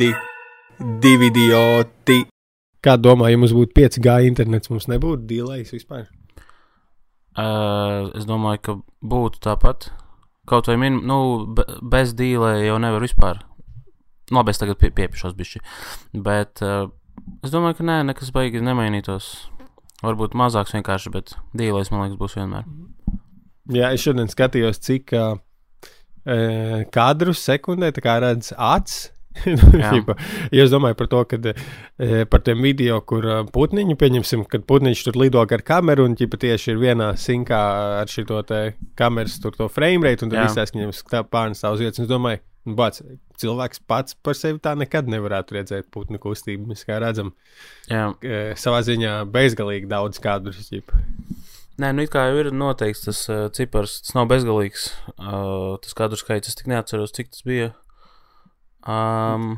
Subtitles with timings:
[0.00, 0.16] Dividi,
[1.02, 2.22] dividioti.
[2.80, 6.06] Kā domā, ja mums būtu 5G internets, mums nebūtu dīlējis vispār?
[7.36, 8.74] Uh, es domāju, ka
[9.04, 9.90] būtu tāpat.
[10.48, 11.18] Kaut vai min, nu,
[11.52, 13.42] be, bez dīlē jau nevar vispār.
[14.30, 15.60] Nu, labi, es tagad pie, piepišos bišķi.
[16.24, 16.88] Bet uh,
[17.44, 19.30] es domāju, ka nē, nekas baigi nemainītos.
[20.00, 22.64] Varbūt mazāks vienkārši, bet dīlēs, man liekas, būs vienmēr.
[23.76, 25.36] Jā, es šodien skatījos, cik uh,
[26.88, 29.10] kadrus sekundē redz acis.
[30.54, 35.04] Ja es domāju par to, ka e, par tiem video, kur putniņu pieņemsim, kad putniņš
[35.06, 37.60] tur lido ar kameru un ģipa tieši ir vienā sinkā
[38.02, 38.42] ar šo
[38.98, 40.94] kameras tur to frame rate, un tur visās viņam
[41.30, 42.02] pārnes savas vietas.
[42.02, 43.00] Es domāju, nu, bāc,
[43.40, 46.72] cilvēks pats par sevi tā nekad nevarētu redzēt putnu kustību.
[46.72, 47.32] Mēs kā redzam,
[47.90, 48.10] Jā.
[48.60, 50.72] savā ziņā bezgalīgi daudz kadrus.
[51.80, 54.90] Nē, nu kā jau ir noteikts tas uh, cipars, tas nav bezgalīgs.
[55.14, 57.70] Uh, tas kadru skaits, es tik neatceros, cik tas bija.
[58.88, 59.52] Um,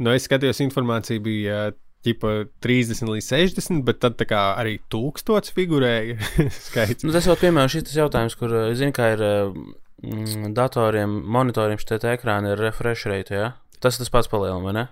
[0.00, 1.68] nu, es skatījos, informācija bija
[2.06, 2.32] ģipa
[2.64, 6.16] 30 līdz 60, bet tad arī 1000 figurēja
[6.68, 7.04] skaits.
[7.04, 12.54] Nu, tas jau piemēram šis jautājums, kur zinu, kā ir mm, datoriem, monitoriem šie ekrāni
[12.54, 13.34] ir refresh rate.
[13.34, 13.52] Ja?
[13.82, 14.88] Tas tas pats palielina, vai ne?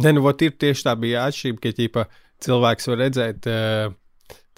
[0.00, 2.06] Nē, nu, ir tieši tā bija atšķirība, ka ģipa,
[2.46, 3.48] cilvēks var redzēt.
[3.50, 3.96] Uh,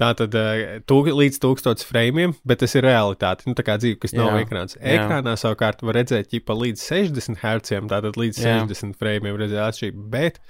[0.01, 3.45] Tā tad uh, tūk, līdz 1000 frame, bet tas ir realitāte.
[3.49, 4.79] Nu, tā kā dzīve, kas nav jā, ekrāns.
[4.81, 8.57] Ekrānā savukārt var redzēt ķipa līdz 60 Hz, tātad līdz jā.
[8.65, 10.07] 60 frame redzēt atšķirību.
[10.15, 10.41] Bet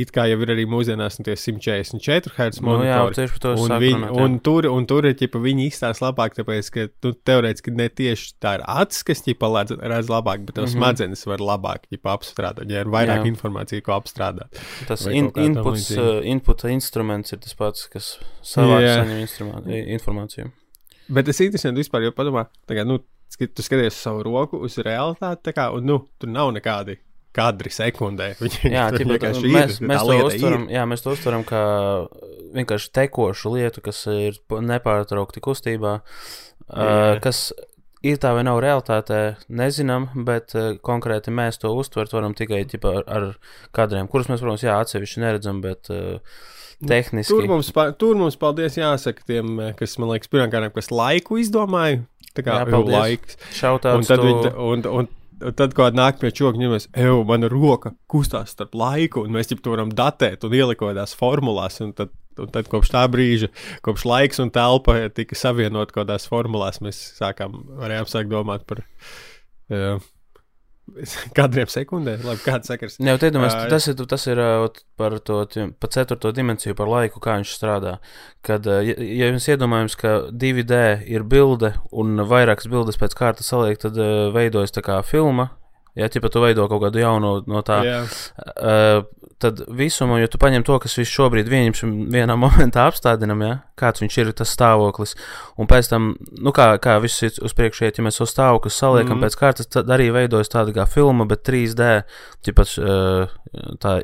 [0.00, 2.86] it kā jau ir arī mūsdienās nu, 144 Hz monitori.
[2.86, 6.70] Nu, jā, un, viņi, runāt, un, tur, un tur ir ķipa viņi izstāsta labāk, tāpēc,
[6.74, 10.74] ka nu, teorētiski ne tieši tā ir acis, kas ķipa redz, redz labāk, bet tavs
[10.74, 10.84] mm -hmm.
[10.84, 13.32] smadzenes var labāk ķipa apstrādāt, ja ir vairāk jā.
[13.32, 14.62] informācijas, ko apstrādāt.
[14.88, 19.24] Tas in, inputs, uh, input instruments ir tas pats, kas savā saņem
[19.98, 20.50] informāciju.
[21.10, 23.00] Bet ir interesanti vispār, jo padomā, tagad, nu,
[23.38, 26.98] tu skaties savu roku uz realitāti, kā, un, nu, tur nav nekādi
[27.36, 28.32] kadri sekundē.
[28.42, 31.64] Viņi, jā, tīpa, mēs, ir, mēs, to uztveram, jā, mēs to uztveram kā
[32.56, 36.86] vienkārši tekošu lietu, kas ir nepārtraukti kustībā, jā.
[36.86, 37.50] uh, kas
[38.06, 39.20] ir tā vai nav realitātē,
[39.52, 44.42] nezinām, bet uh, konkrēti mēs to uztvert varam tikai ķipa, ar, ar kadriem, kurus mēs,
[44.42, 46.18] protams, jā, atsevišķi neredzam, bet uh,
[46.86, 47.34] tehniski.
[47.34, 47.70] Tur mums,
[48.00, 52.02] tur mums paldies jāsaka tiem, kas, man liekas, pirmkārt, kas laiku izdomāja.
[52.36, 53.38] Tā kā jau laiks.
[53.58, 54.06] Šautauts.
[54.06, 55.08] Un tad, viņi, un, un,
[55.56, 59.72] tad, kad nāk pie čoka, ņemies, ej, mana roka kustās starp laiku, un mēs to
[59.72, 61.80] varam datēt un ielikt kādās formulās.
[61.84, 63.50] Un tad, un tad kopš tā brīža,
[63.86, 68.84] kopš laiks un telpa tika savienot kaut kādās formulās, mēs sākām, varējām sākt domāt par.
[69.70, 69.98] Jā.
[71.36, 72.98] Kādiem sekundēm, labi, kāds sakars.
[73.02, 74.40] Jā, te domās, uh, tas ir, tas ir
[75.00, 75.42] par to,
[75.80, 77.96] pa ceturto dimensiju, par laiku, kā viņš strādā.
[78.46, 83.80] Kad, ja, ja jums iedomājams, ka 2D ir bilde un vairākas bildes pēc kārtas saliek,
[83.80, 83.98] tad
[84.34, 85.50] veidojas tā kā filma,
[85.98, 88.12] Ja ķipa tu veido kaut kādu jaunu no tā, yeah.
[88.54, 89.02] uh,
[89.40, 94.04] tad visumu, ja tu paņem to, kas viss šobrīd vienam, vienā momentā apstādinam, ja, kāds
[94.04, 95.16] viņš ir, tas stāvoklis,
[95.58, 99.16] un pēc tam, nu kā, kā viss ir uz priekšu ja mēs uz stāvokli saliekam
[99.16, 99.26] mm -hmm.
[99.26, 102.02] pēc kārtas, tad arī veidojas tāda kā filma, bet 3D,
[102.44, 104.00] ķipa, uh, tā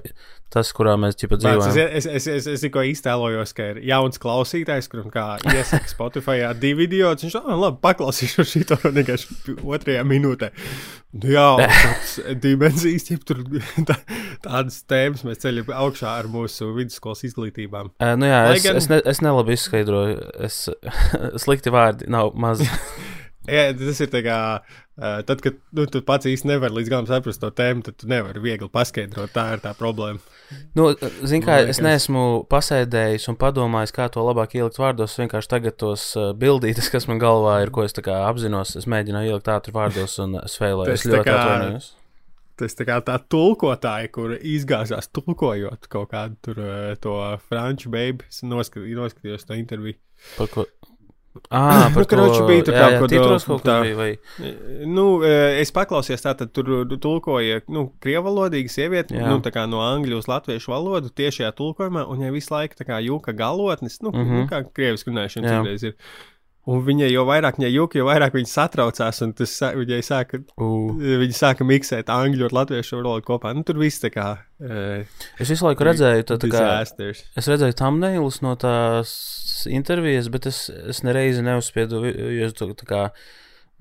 [0.52, 1.72] tas, kurā mēs ķipa dzīvojam.
[1.72, 6.46] Es, es, es, es, es tikko iztēlojos, ka ir jauns klausītājs, kuram kā iesaka Spotify
[6.60, 7.26] divi idioti.
[7.26, 10.52] Viņš to labi paklausīšu šito vienkārši otrajā minūtē.
[11.16, 11.46] Nu, jā,
[11.86, 13.42] tāds dimensijas, ja tur
[13.90, 13.98] tā,
[14.44, 17.92] tādas tēmas mēs ceļam augšā ar mūsu vidusskolas izglītībām.
[17.98, 18.80] Uh, nu jā, Lai es, gan...
[18.80, 20.18] es, ne, es nelabi izskaidroju.
[20.46, 20.64] Es,
[21.42, 22.64] slikti vārdi nav maz.
[23.46, 27.08] Jā, tas ir tā kā, uh, tad, kad nu, tu pats īsti nevari līdz galam
[27.08, 29.32] saprast to tēmu, tad tu nevari viegli paskaidrot.
[29.34, 30.22] Tā ir tā problēma.
[30.78, 30.88] Nu,
[31.26, 35.12] Zini, kā es neesmu pasēdējis un padomājis, kā to labāk ielikt vārdos.
[35.12, 39.34] Es vienkārši tagad tos uh, bildītas, kas man galvā ir, ko es apzinos, es mēģināju
[39.34, 40.94] ielikt ātri vārdos un es vēlēju.
[40.96, 41.92] Es ļoti atvainojos.
[42.56, 46.62] Tas tā kā tā tulkotāja, kur izgāzās tulkojot kaut kādu tur,
[47.04, 47.18] to
[47.50, 49.98] franču beigtu, noskatījos to interviju.
[50.38, 50.64] Par ko?
[51.50, 53.64] Ah, nu, to bija tur kaut kas tāds.
[53.66, 54.10] Tā, bija, vai...
[54.88, 56.70] nu, es paklausījos, tā tad tur
[57.02, 59.26] tulkoja, nu, krievu valodīga sieviete, jā.
[59.30, 62.88] nu, tā kā no angļu uz latviešu valodu tiešajā tulkojumā, un ja visu laiku tā
[62.88, 64.42] kā jūka galotnis, nu, mm -hmm.
[64.42, 65.96] nu kā krieviski runāšana citreiz ir.
[66.66, 70.96] Un viņai jau vairāk viņa jūka, jo vairāk viņa satraucās, un tas viņai sāka, uh.
[71.22, 73.52] viņa sāka miksēt angļu un latviešu valodu kopā.
[73.54, 74.32] Nu, tur viss tā kā.
[74.58, 75.06] Uh,
[75.38, 79.14] es visu laiku redzēju, tā, tā kā, es redzēju thumbnailus no tās
[79.70, 83.06] intervijas, bet es, es nereizi neuzspiedu, jo es tā kā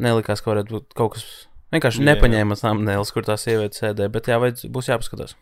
[0.06, 1.28] nelikās, ka varētu būt kaut kas.
[1.74, 5.34] Vienkārši jā, nepaņēma thumbnails, kur tā sieviete sēdē, bet jā, vajadz, būs jāpaskatās.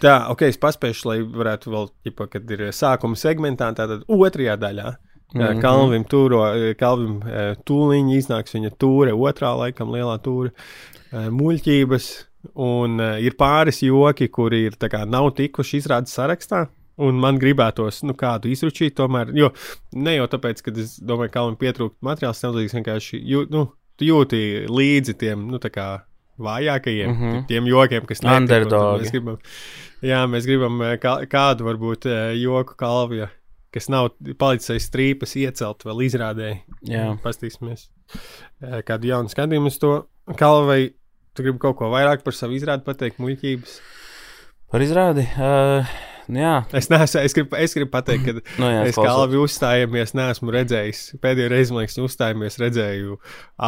[0.00, 4.94] Tā, ok, es paspēšu, lai varētu vēl, ģipa, kad ir sākuma segmentā, tātad otrajā daļā.
[5.32, 5.60] Mm -hmm.
[5.60, 7.20] Kalvim, tūro, Kalvim
[7.64, 10.50] tūlīt iznāks viņa tūre, otrā laikam lielā tūre,
[11.12, 16.66] muļķības, Un uh, ir pāris joki, kuri ir, kā, nav tikuši izrādes sarakstā.
[17.00, 19.48] Un man gribētos nu, kādu izručīt, tomēr, jo
[19.96, 23.62] ne jau tāpēc, ka es domāju, ka man pietrūkst materiāls, nevajag vienkārši jūt, nu,
[24.04, 25.60] jūti līdzi tiem, nu,
[26.40, 27.46] vājākajiem, mm -hmm.
[27.48, 29.00] tiem jokiem, kas nemanāmi.
[29.00, 29.38] Mēs gribam,
[30.02, 32.08] jā, mēs gribam kā, kādu varbūt
[32.40, 33.28] joku kalviju,
[33.74, 36.52] kas nav palicis aiz strīpas, iecelt vēl izrādē.
[36.88, 37.88] Jā, pastīsimies.
[38.88, 39.94] Kādu jaunu skatījumu uz to
[40.40, 40.92] kalvai.
[41.34, 43.74] Tu gribi kaut ko vairāk par savu izrādi pateikt, muļķības?
[44.70, 45.26] Par izrādi?
[45.38, 45.98] Uh...
[46.30, 46.60] Jā.
[46.76, 50.54] Es, neesmu, es, gribu, es gribu pateikt, ka no jā, es kā labi uzstājāmies, neesmu
[50.54, 51.00] redzējis.
[51.22, 53.18] Pēdējo reizi, man liekas, uzstājāmies, redzēju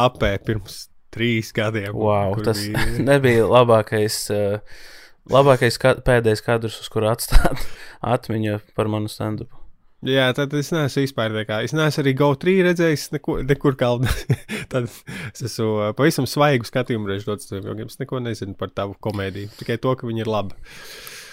[0.03, 0.77] apē pirms
[1.13, 1.91] trīs gadiem.
[1.97, 2.85] Wow, tas bija...
[3.11, 4.19] nebija labākais.
[4.33, 4.85] Uh,
[5.33, 7.67] labākais ka pēdējais kadrs, uz kuru atstāt
[8.15, 9.62] atmiņu par manu stand-upu.
[10.03, 11.61] Jā, tad es neesmu vispār nekā.
[11.63, 14.11] Es neesmu arī GO3 redzējis, neko, nekur kalnā.
[14.73, 17.91] tad es esmu uh, pavisam svaigu skatījumu reizes dots tiem jogiem.
[17.91, 20.59] Es neko nezinu par tavu komēdiju, tikai to, ka viņi ir labi.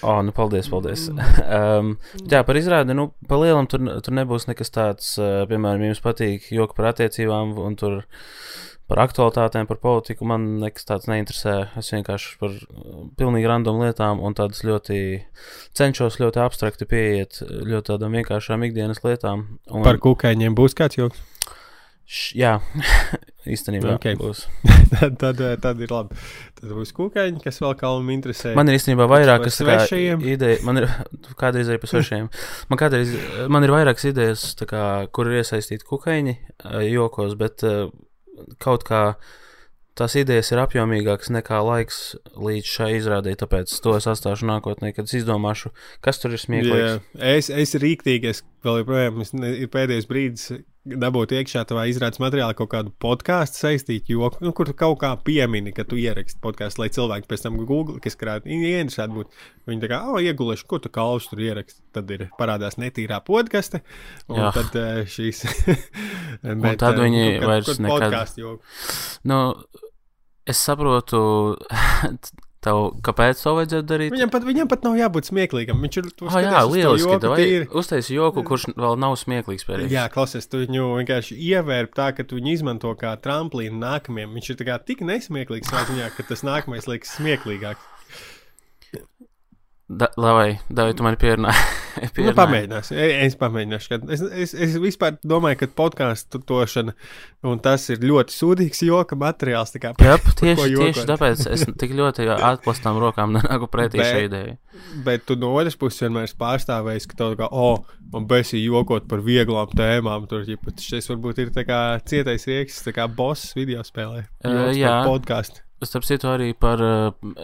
[0.00, 1.08] O, oh, nu, paldies, paldies.
[1.58, 1.96] um,
[2.30, 6.46] jā, par izrādi, nu, pa lielam tur, tur nebūs nekas tāds, uh, piemēram, jums patīk
[6.54, 7.98] joki par attiecībām, un tur
[8.90, 11.56] par aktualitātēm, par politiku man nekas tāds neinteresē.
[11.78, 15.00] Es vienkārši par uh, pilnīgi random lietām un tādas ļoti
[15.78, 19.46] cenšos ļoti abstrakti pieiet ļoti tādām vienkāršām ikdienas lietām.
[19.70, 19.84] Un...
[19.86, 21.22] Par kukaiņiem būs kāds joks?
[22.10, 22.56] Š, jā,
[23.54, 24.16] īstenībā okay.
[24.18, 24.42] būs.
[24.96, 26.16] tad, tad, tad ir labi.
[26.58, 28.56] Tad būs kukaiņi, kas vēl kā man interesē.
[28.58, 30.24] Man ir īstenībā vairākas svešajiem.
[30.32, 30.88] Ideja, man ir
[31.40, 32.26] kādreiz arī par svešajiem.
[32.72, 33.14] Man kādreiz,
[33.46, 37.86] man ir vairākas idejas, kā, kur ir iesaistīti kukaiņi eh, jokos, bet eh,
[38.62, 39.02] kaut kā
[39.98, 42.00] tās idejas ir apjomīgākas nekā laiks
[42.38, 45.72] līdz šai izrādē, tāpēc to es atstāšu nākotnē, kad es izdomāšu,
[46.04, 46.86] kas tur ir smieklīgs.
[46.86, 47.36] Yeah.
[47.36, 52.70] Es, es rīktīgi, es vēl joprojām, ir pēdējais brīdis, dabūt iekšā tavā izrādes materiālā kaut
[52.72, 56.88] kādu podkāstu saistītu joku, nu, kur tu kaut kā piemini, ka tu ieraksti podkāstu, lai
[56.94, 59.38] cilvēki pēc tam Google, kas krāt, ieinteresēti būt.
[59.68, 61.84] Viņi tā kā, oh, iegulēšu, ko tu kalus tur ieraksti.
[61.96, 63.82] Tad ir parādās netīrā podkāste,
[64.32, 64.52] un Jā.
[64.56, 64.78] tad
[65.12, 65.44] šīs.
[66.64, 68.06] bet, un tad viņi nu, vairs nekad.
[68.06, 68.78] Podkāstu joku.
[69.28, 69.42] Nu,
[70.48, 71.20] es saprotu.
[72.60, 74.12] Tev, kāpēc to vajadzētu darīt?
[74.12, 75.78] Viņam pat, viņam pat nav jābūt smieklīgam.
[75.80, 77.14] Viņš ir oh, jā, lieliski.
[77.14, 79.64] Joku, uztaisīt joku, kurš vēl nav smieklīgs.
[79.64, 79.94] Pēdējais.
[79.94, 84.36] Jā, klausies, tu viņu vienkārši ievērp tā, ka tu viņu izmanto kā tramplīnu nākamajam.
[84.36, 84.60] Viņš ir
[84.90, 87.88] tik nesmieklīgs ziņā, ka tas nākamais liekas smieklīgāks.
[89.90, 91.78] Da, lai, vai tu man pierunāji?
[92.22, 92.98] nu, pamēģināsim.
[93.26, 93.96] Es pamēģināšu.
[94.14, 96.94] Es, es, es vispār domāju, ka podkāstu tošana
[97.50, 99.74] un tas ir ļoti sūdīgs joka materiāls.
[99.82, 104.52] Kā, Jā, tieši, tieši tāpēc es tik ļoti atklātām rokām nenāku pretī šai idejai.
[105.06, 107.82] Bet tu no otras puses vienmēr esi pārstāvējis, ka tev kā, oh,
[108.14, 110.28] man besī jokot par vieglām tēmām.
[110.30, 114.22] Tur šis varbūt ir kā cietais rieks, kā boss video spēlē.
[114.46, 115.64] Uh, jā, podkāstu.
[115.80, 116.82] Starp citu, arī par.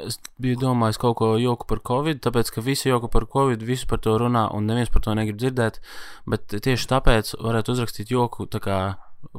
[0.05, 3.89] Es biju domājis kaut ko joku par covid, tāpēc, ka visi joku par covid, visi
[3.89, 5.81] par to runā, un neviens par to negrib dzirdēt.
[6.29, 8.81] Bet tieši tāpēc varētu uzrakstīt joku tā kā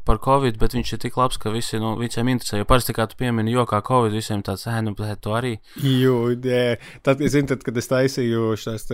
[0.08, 2.60] par covid, bet viņš ir tik labs, ka visi, nu, visiem interesē.
[2.62, 5.56] Jo parasti, kā tu piemini, jokā covid, visiem tāds, eh, nu, bet to arī.
[5.84, 6.78] Jū, jā.
[7.06, 8.88] Tad, zin, tad, kad es taisīju šās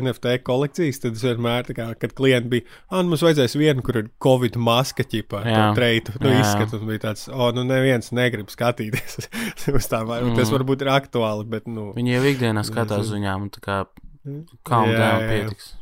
[0.00, 4.10] NFT kolekcijas, tad es vienmēr, kā, kad klienti bija, ah, mums vajadzēs vienu, kur ir
[4.24, 5.68] covid maska, ķipā, jā.
[5.78, 9.28] treitu, nu, izskatu, un bija tāds, o, oh, nu, neviens negrib skatīties
[9.78, 10.34] uz tām, mm.
[10.40, 11.92] tas varbūt ir aktuāli, bet, nu.
[11.98, 13.80] Viņi jau ikdienā skatās uz viņām, un tā kā,
[14.64, 15.74] calm down, pietiks.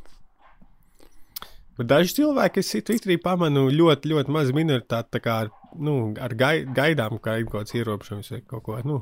[1.79, 6.55] Bet daži cilvēki, ir Twitterī, pamanu ļoti, ļoti mazu minoritāti, kā ar, nu, ar gai,
[6.69, 8.79] gaidām, kā ir kaut kāds ierobežojums vai kaut ko.
[8.85, 8.99] Nu,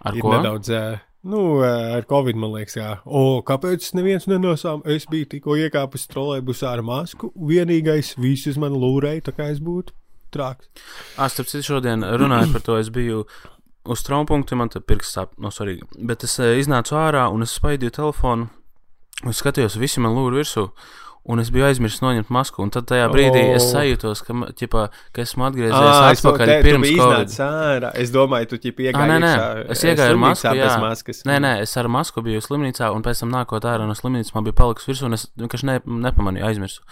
[0.00, 0.32] ar ko?
[0.32, 0.72] Nedaudz,
[1.28, 2.90] nu, ar Covid, man liekas, jā.
[3.04, 4.84] O, kāpēc neviens nenosām?
[4.88, 7.32] Es biju tikko iekāpis trolēbusā ar masku.
[7.36, 9.92] Vienīgais, visi uz mani lūrēja, tā kā es būtu
[10.32, 10.70] trāks.
[11.12, 13.26] Starp citu, šodien runājot par to, es biju
[13.84, 15.84] uz traumas, man te pirksts sāp, no svarīgi.
[16.00, 18.48] Bet es iznācu ārā un es spaidīju telefonu.
[19.28, 20.70] Es skatījos, visi man lūr virsū.
[21.22, 23.52] Un es biju aizmirsis noņemt masku, un tad tajā brīdī oh.
[23.54, 27.36] es sajūtos, ka, ķipa, ka esmu atgriezies ah, atpakaļ te, pirms Covid.
[27.46, 27.92] Ārā.
[28.02, 29.10] Es domāju, tu ķipa iegāji.
[29.12, 29.30] Nē, nē,
[29.70, 30.72] es iegāju ar masku, jā.
[30.82, 31.22] Maskas.
[31.28, 34.48] Nē, nē, es ar masku biju slimnīcā, un pēc tam nākot ārā no slimnīcas man
[34.48, 36.82] bija paliks virsū, un es vienkārši ne, nepamanīju, aizmirsu.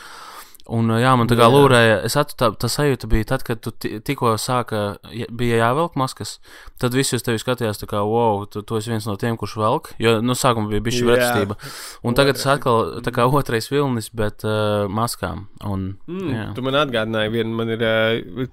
[0.70, 4.36] Un, jā, man tā kā lūrēja, es atceros, tā, sajūta bija tad, kad tu tikko
[4.38, 5.00] sāka,
[5.34, 6.36] bija jāvelk maskas.
[6.80, 9.56] Tad visi uz tevi skatījās, tā kā, wow, tu, tu esi viens no tiem, kurš
[9.58, 9.90] velk.
[10.02, 11.58] Jo, nu, sākumā bija bijusi pretestība.
[12.06, 15.48] Un tagad tas atkal, tā kā otrais vilnis, bet uh, maskām.
[15.66, 16.46] Un, mm, jā.
[16.54, 18.46] tu man atgādināji, vien, man ir uh,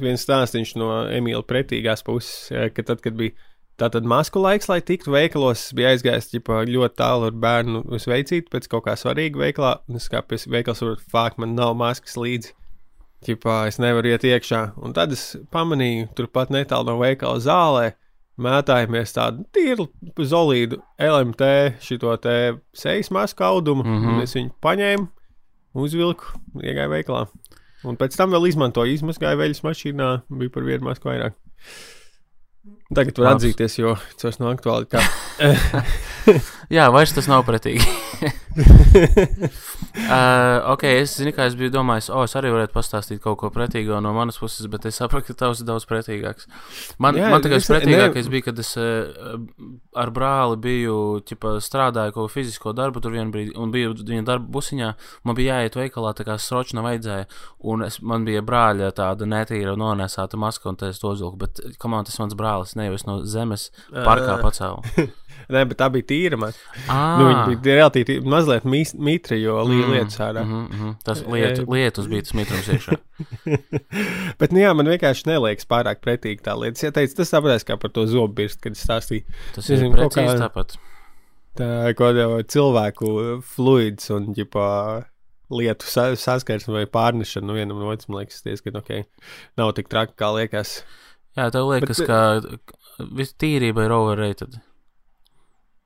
[0.00, 3.36] viens stāstīns no Emīla pretīgās puses, ka tad, kad bija
[3.80, 8.52] Tātad masku laiks, lai tiktu veikalos, bija aizgājis ģipa, ļoti tālu ar bērnu uz veicīti
[8.52, 9.72] pēc kaut kā svarīga veikalā.
[9.96, 12.52] Es kā pie veikals varu fakt, man nav maskas līdzi.
[13.22, 14.60] Ģipā, es nevaru iet iekšā.
[14.82, 17.92] Un tad es pamanīju, turpat netālu no veikala zālē,
[18.42, 19.86] mētājamies tādu tīru,
[20.18, 21.50] solīdu LMT,
[21.84, 22.36] šito te
[22.76, 23.86] sejas masku audumu.
[23.86, 24.22] Mm -hmm.
[24.22, 25.08] Es viņu paņēmu,
[25.74, 26.24] uzvilku,
[26.60, 27.26] iegāju veikalā.
[27.84, 31.34] Un pēc tam vēl izmantoju, izmazgāju veļas mašīnā, bija par vienu masku vairāk.
[32.94, 33.42] Tagad var Labs.
[33.44, 34.86] atzīties, jo tas nav aktuāli.
[36.72, 37.84] Jā, vairs tas nav pretīgi.
[38.24, 38.32] uh,
[40.72, 43.50] ok, es zinu, kā es biju domājis, o, oh, es arī varētu pastāstīt kaut ko
[43.52, 46.48] pretīgo no manas puses, bet es saprotu, ka tavs ir daudz pretīgāks.
[46.96, 48.32] Man, Jā, man tikai pretīgākais ne...
[48.32, 49.36] bija, kad es uh,
[50.00, 50.96] ar brāli biju,
[51.28, 54.92] ķipa, strādāju kaut ko fizisko darbu tur vienu brīdi, un biju viņa darba busiņā,
[55.28, 57.28] man bija jāiet veikalā, tā kā sročna vajadzēja,
[57.68, 61.60] un es, man bija brāļa tāda netīra nonesāta maska, un tā es to uzvilku, bet,
[61.82, 64.80] kamā tas mans brālis, ne jau es no zemes parkā pacēlu.
[65.52, 66.38] Nē, bet tā bija tīra.
[66.40, 66.54] Man.
[66.86, 70.44] Nu, viņa bija relatīvi mazliet mitra, jo līja mm, lietas ārā.
[70.46, 70.94] Mm -hmm.
[71.04, 72.98] Tas liet, lietus bija tas mitrums iekšā.
[74.40, 76.78] bet, nu jā, man vienkārši neliekas pārāk pretīgi tā lieta.
[76.78, 79.26] Es teicu, tas saprotams, kā par to zobu birstu, kad stāstīju.
[79.54, 80.76] Tas ir zinu, precīzi kā, tāpat.
[81.58, 82.12] Tā kā
[82.48, 84.68] cilvēku fluids un, ģipā,
[85.52, 89.04] lietu sa saskarsme vai pārnešana no vienam no otram, liekas, diezgan ok.
[89.60, 90.82] Nav tik traki, kā liekas.
[91.36, 94.60] Jā, tev liekas, Bet, ka viss tīrība ir overrated.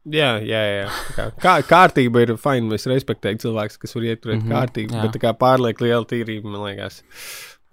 [0.06, 0.86] Jā, jā, jā.
[1.16, 2.76] Kā, kā, kārtība ir fina.
[2.76, 5.02] Es respektēju cilvēkus, kas var ieturēt mm -hmm, kārtību, jā.
[5.02, 7.02] bet tā kā pārlieku liela tīrība, man liekas,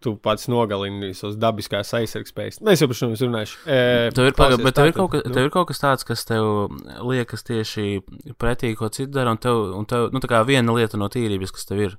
[0.03, 2.59] tu pats nogalini visos dabiskās aizsargspējas.
[2.65, 3.59] Mēs jau par šo runājuši.
[3.65, 3.77] E,
[4.17, 5.35] tev ir, paga, bet tev ir, kaut, ka, nu.
[5.35, 6.73] tev ir kaut kas tāds, kas tev
[7.05, 8.01] liekas tieši
[8.41, 11.53] pretīgi, ko citi dara, un tev, un tev nu, tā kā viena lieta no tīrības,
[11.55, 11.95] kas tev ir,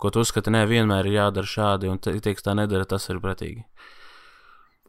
[0.00, 3.64] ko tu uzskati, ne vienmēr ir jādara šādi, un teiks, tā nedara, tas ir pretīgi.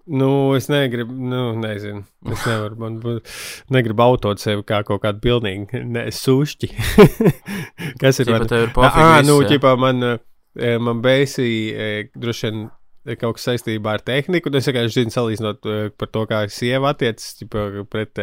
[0.05, 2.03] Nu, es negribu, nu, nezinu.
[2.31, 2.97] Es nevaru, man
[3.73, 6.71] negribu autot sevi kā kaut kādu pilnīgi ne, sušķi.
[8.01, 8.47] Kas ir man?
[8.49, 10.03] Ir ah, nu, ķipā man,
[10.57, 12.65] eh, man beigsi eh, droši vien
[13.17, 16.91] kaut kas saistībā ar tehniku, un es vienkārši zinu salīdzinot eh, par to, kā sieva
[16.93, 17.39] attiecas
[17.89, 18.21] pret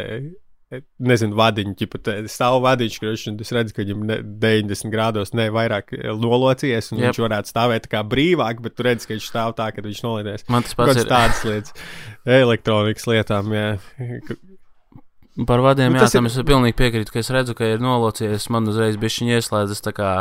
[1.01, 4.03] nezinu, vadiņu, ja stāv vadiņš, kurš es redzu, ka viņam
[4.43, 7.09] 90 grādos ne vairāk eh, nolocies, un yep.
[7.09, 10.47] viņš varētu stāvēt kā brīvāk, bet tu redz, ka viņš stāv tā, ka viņš nolaidies.
[10.53, 11.89] Man tas pats ir tādas lietas,
[12.39, 13.71] elektronikas lietām, jā.
[15.49, 16.35] Par vadiem, nu, jā, tam ir...
[16.35, 20.13] es pilnīgi piekrītu, ka es redzu, ka ir nolocies, man uzreiz šī ieslēdzas tā kā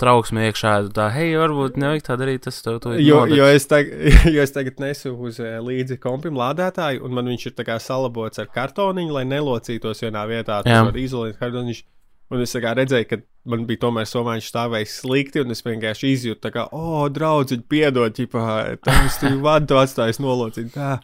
[0.00, 2.94] trauksme iekšā, tā, hei, varbūt nevajag tā darīt, tas tev to.
[3.00, 3.88] Jo, jo, es tag,
[4.34, 8.50] jo es tagad nesu uz eh, līdzi kompim lādētāju, un man viņš ir salabots ar
[8.52, 10.60] kartoniņu, lai nelocītos vienā vietā.
[10.66, 11.84] Tas var izolēt kartoniņu.
[12.26, 16.64] Un es redzēju, ka man bija tomēr somāņš stāvējis slikti, un es vienkārši izjūtu, ka,
[16.74, 18.42] oh, draugi, piedod, ķipā,
[18.82, 20.72] tas tu vadu, tu atstājies nolocīt.
[20.74, 20.96] Tā.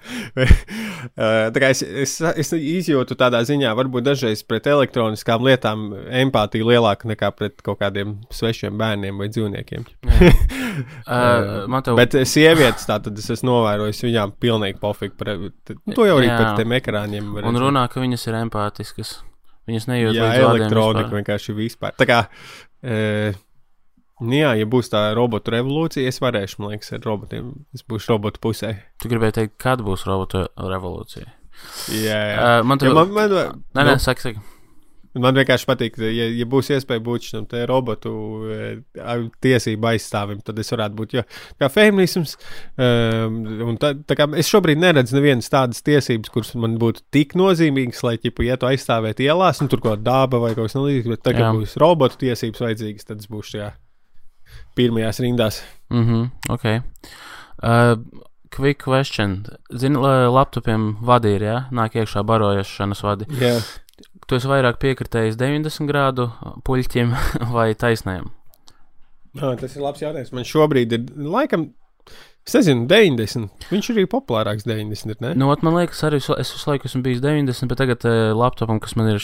[1.55, 5.93] tā kā es, es, es izjūtu tādā ziņā, varbūt dažreiz pret elektroniskām lietām
[6.25, 9.87] empātiju lielāku nekā pret kaut kādiem svešiem bērniem vai dzīvniekiem.
[10.11, 11.99] uh, tev...
[12.03, 15.37] Bet sievietes tā tad es esmu novērojis, viņām pilnīgi pofīgi par
[15.95, 17.37] to jau arī par tiem ekrāniem.
[17.47, 19.21] Un runā, ka viņas ir empātiskas.
[19.71, 21.19] Viņas nejūt jā, līdz elektronika vispār.
[21.21, 21.95] vienkārši vispār.
[21.99, 22.19] Tā kā,
[22.83, 23.33] e,
[24.23, 27.53] nu jā, ja būs tā robotu revolūcija, es varēšu, man liekas, ar robotiem.
[27.77, 28.75] Es būšu robotu pusē.
[29.03, 31.29] Tu gribēji teikt, kad būs robotu revolūcija?
[31.95, 32.41] Jā, jā.
[32.41, 32.91] Uh, man tur...
[32.91, 33.37] Ja man, man,
[33.77, 34.43] nē, nē, nu, saka, saka.
[35.13, 38.13] Man vienkārši patīk, ja, ja būs iespēja būt šim robotu
[38.49, 38.71] e,
[39.45, 41.17] tiesību aizstāvim, tad es varētu būt.
[41.19, 41.25] Jo,
[41.61, 42.39] kā feminisms,
[42.81, 48.01] um, tā, tā kā es šobrīd neredzu nevienas tādas tiesības, kuras man būtu tik nozīmīgas,
[48.09, 51.13] lai ķipu ietu aizstāvēt ielās, un tur kaut kāda daba vai kaut kas līdzīgs.
[51.13, 53.71] Bet tagad, kad būs robotu tiesības vajadzīgas, tad es būšu tajā
[54.81, 55.63] pirmajās rindās.
[55.93, 56.65] Mm -hmm, ok.
[57.63, 58.01] Uh,
[58.49, 59.45] quick question.
[59.77, 59.97] Zini,
[60.29, 61.59] laptopiem vadi ir, ja?
[61.73, 63.29] Nāk iekšā barošanas vadi.
[63.41, 63.63] Yeah.
[64.29, 66.29] Tu esi vairāk piekritējis 90 grādu
[66.67, 67.15] puļķiem
[67.57, 68.31] vai taisnēm?
[69.33, 70.35] Jā, tas ir labs jautājums.
[70.37, 71.71] Man šobrīd ir laikam.
[72.43, 73.69] Es nezinu, 90.
[73.71, 75.21] Viņš ir arī populārāks 90.
[75.23, 75.31] Ne?
[75.39, 78.97] Nu, man liekas, arī es visu laiku esmu bijis 90, bet tagad uh, laptopam, kas
[78.99, 79.21] man ir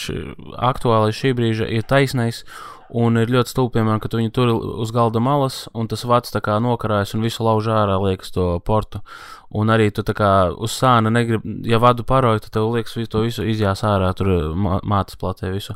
[0.55, 2.45] aktuāli šī brīža, ir taisnais.
[2.89, 4.49] Un ir ļoti stulbi, piemēram, ka tu viņu tur
[4.81, 8.47] uz galda malas, un tas vats tā kā nokarājas un visu lauž ārā, liekas, to
[8.65, 9.03] portu.
[9.49, 13.09] Un arī tu tā kā uz sāna negribi, ja vadu paroju, tad tev liekas, visu
[13.09, 15.73] to visu izjās ārā, tur mā, mātes platē visu.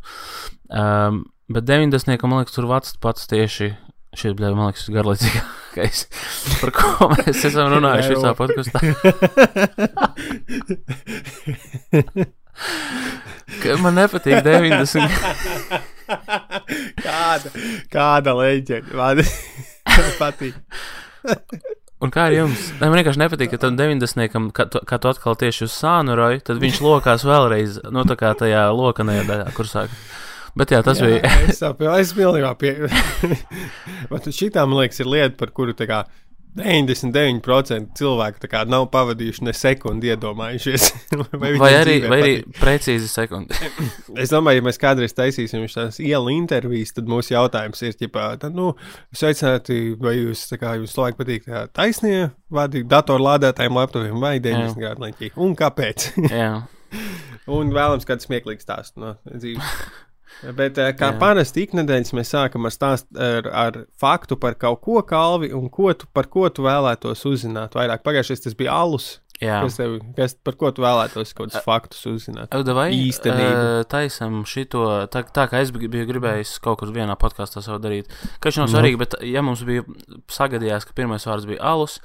[0.70, 2.22] Um, bet 90.
[2.30, 3.74] man liekas, tur vats pats tieši.
[4.14, 6.04] Šeit, bļā, man liekas, garlaicīgākais,
[6.62, 8.78] par ko mēs esam runājuši šajā podkastā.
[13.82, 15.02] man nepatīk 90.
[17.02, 17.50] kāda,
[17.90, 18.94] kāda leģenda.
[19.02, 19.26] Man
[20.22, 20.54] patīk.
[22.04, 22.68] Un kā ar jums?
[22.82, 24.52] Ne, man vienkārši nepatīk, ka tam 90.
[24.56, 28.18] Kad tu, kad tu atkal tieši uz sānu roju, tad viņš lokās vēlreiz, nu tā
[28.20, 29.94] kā tajā lokanajā daļā, kur sāk.
[30.54, 31.32] Bet jā, tas jā, bija.
[31.50, 32.76] es es pilnībā pie.
[34.12, 36.04] Bet šī tā, man liekas, ir lieta, par kuru tā kā
[36.54, 40.86] 99% cilvēku nav pavadījuši ne sekundi iedomājušies.
[41.42, 43.58] vai, vai arī, vai arī precīzi sekundi.
[44.22, 48.54] es domāju, ja mēs kādreiz taisīsim šādas ielu intervijas, tad mūsu jautājums ir, ģipā, tad,
[48.58, 48.74] nu,
[49.16, 55.34] sveicināti, vai jūs, kā jums laiku patīk taisnie vārdi datorlādētājiem, laptopiem vai 90 gadu leņķī?
[55.42, 56.10] Un kāpēc?
[57.58, 59.78] Un vēlams kāds smieklīgs stāsts no dzīves.
[60.58, 65.02] Bet eh, kā parasti iknedēļas mēs sākam ar stāstu ar, ar faktu par kaut ko
[65.08, 67.78] kalvi un ko tu, par ko tu vēlētos uzzināt.
[67.78, 69.18] Vairāk pagājušajā tas bija alus.
[69.42, 69.60] Jā.
[69.66, 72.54] Kas tev, kas, par ko tu vēlētos kaut kādus faktus uzzināt?
[72.78, 77.82] Vai īstenībā taisam šito, tā, tā kā es biju gribējis kaut kur vienā podkāstā savu
[77.84, 78.12] darīt.
[78.44, 79.04] Kas nav svarīgi, no.
[79.04, 79.84] bet ja mums bija
[80.32, 81.98] sagadījās, ka pirmais vārds bija alus,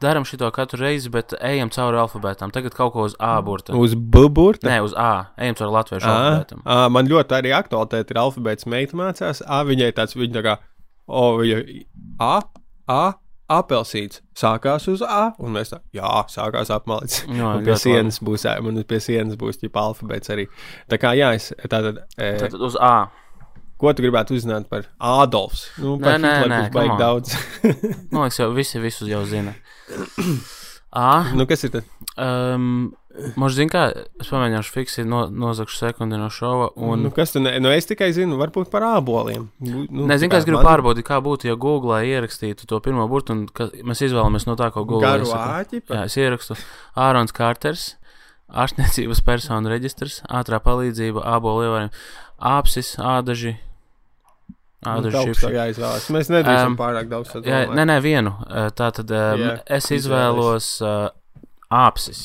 [0.00, 2.52] Darām šo katru reizi, bet ejam cauri alfabētam.
[2.54, 3.74] Tagad kaut ko uz A burta.
[3.76, 4.70] Uz B burta?
[4.70, 5.34] Nē, uz A.
[5.36, 6.62] Ejam cauri latviešu A, alfabētam.
[6.64, 8.68] A, man ļoti arī aktualitāte ir alfabēts.
[8.70, 10.54] Meita mācās, A viņai tāds, viņa tā kā,
[11.04, 11.60] o, viņa
[12.24, 12.38] A,
[12.88, 13.02] A,
[13.52, 17.26] apelsīns sākās uz A, un mēs tā, jā, sākās apmalicis.
[17.28, 18.30] No, un pie sienas labi.
[18.30, 20.48] būs, un pie sienas būs ķipa alfabēts arī.
[20.88, 22.00] Tā kā jā, es tātad.
[22.16, 23.10] E, tātad uz A.
[23.80, 25.66] Ko tu gribētu uzzināt par Ādolfs?
[25.82, 27.34] Nu, par nē, nē, nē, baigi daudz.
[28.14, 29.52] Man liekas, jau visi visus jau zina.
[30.94, 31.24] A.
[31.34, 31.88] Nu, kas ir tas?
[32.14, 32.92] Um,
[33.38, 33.82] Možda zina, kā
[34.22, 36.72] es pamēģināšu fiksēt, no, nozagšu sekundi no šova.
[36.74, 37.04] Un...
[37.06, 39.44] Nu, kas tu ne, nu es tikai zinu, varbūt par āboliem.
[39.62, 40.66] Nu, Nezinu, kā es gribu man...
[40.66, 44.72] pārbaudīt, kā būtu, ja Google ierakstītu to pirmo burtu, un ka, mēs izvēlamies no tā,
[44.74, 45.82] ko Google ieraksta.
[45.94, 46.58] Jā, es ierakstu
[47.06, 47.86] Ārons Kārters,
[48.50, 51.94] ārstniecības personu reģistrs, ātrā palīdzība, ābolu ievārījumi,
[52.50, 53.54] āpsis, ādaži,
[54.84, 56.08] Ādažs ir jāizvēlas.
[56.12, 57.50] Mēs nedrīkstam um, pārāk daudz sadomāt.
[57.50, 58.34] Jā, nē, nē, vienu.
[58.76, 61.08] Tā tad um, yeah, es izvēlos uh,
[61.72, 62.24] āpsis.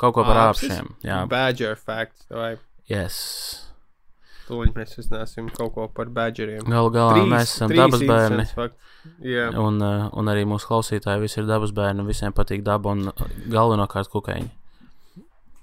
[0.00, 0.94] Kaut ko par āpšiem.
[1.06, 1.22] Jā.
[1.30, 2.26] Badger facts.
[2.32, 2.54] Vai?
[2.90, 3.18] Yes.
[4.44, 6.66] Tūlīt mēs uzzināsim kaut ko par badgeriem.
[6.68, 8.44] Galu galā trīs, mēs esam dabas bērni.
[9.24, 9.56] Yeah.
[9.60, 12.04] Un, uh, un arī mūsu klausītāji visi ir dabas bērni.
[12.08, 13.08] Visiem patīk daba un
[13.52, 14.50] galvenokārt kukaiņi.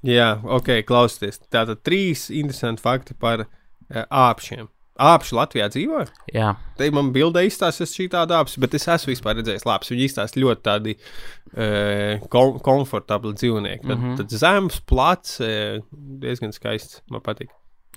[0.10, 1.44] Jā, ok, klausieties.
[1.54, 4.70] Tātad trīs interesanti fakti par uh, āpšiem.
[5.02, 6.04] Āpši Latvijā dzīvo?
[6.36, 6.52] Jā.
[6.78, 9.90] Te man bildē izstāstās šī tāda āpsi, bet es esmu vispār redzējis labs.
[9.90, 13.88] Viņi izstāsta ļoti tādi uh, kom komfortabli dzīvnieki.
[13.88, 14.20] Tad, mm -hmm.
[14.20, 15.82] tad zems, plats, uh,
[16.22, 17.02] diezgan skaists.
[17.10, 17.50] Man patīk.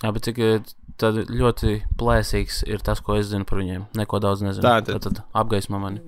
[0.02, 0.40] Jā, bet cik
[1.00, 3.86] tad ļoti plēsīgs ir tas, ko es zinu par viņiem.
[3.98, 4.64] Neko daudz nezinu.
[4.64, 6.00] Tā tad, tad apgaismo mani.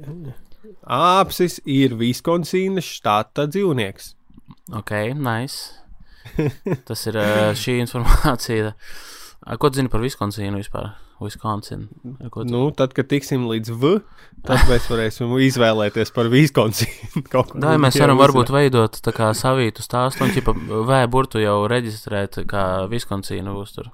[0.82, 4.14] Āpsis ir Viskonsīnas štata dzīvnieks.
[4.74, 5.82] Ok, nice.
[6.88, 7.18] Tas ir
[7.58, 8.72] šī informācija.
[9.46, 10.96] Ko zini par Viskonsīnu vispār?
[11.20, 11.86] Wisconsin.
[12.44, 13.92] Nu, tad, kad tiksim līdz V,
[14.44, 17.22] tad mēs varēsim izvēlēties par Viskonsīnu.
[17.62, 20.52] Tā mēs varam varbūt veidot tā kā savītu stāstu un ķipa
[20.90, 23.92] V burtu jau reģistrēt kā Viskonsīnu būs tur.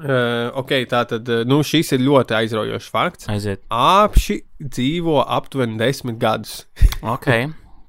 [0.00, 3.28] Uh, ok, tā tad nu, šis ir ļoti aizraujošs fakts.
[3.28, 3.60] Aiziet.
[3.68, 6.62] Apši dzīvo aptuveni desmit gadus.
[7.16, 7.28] ok.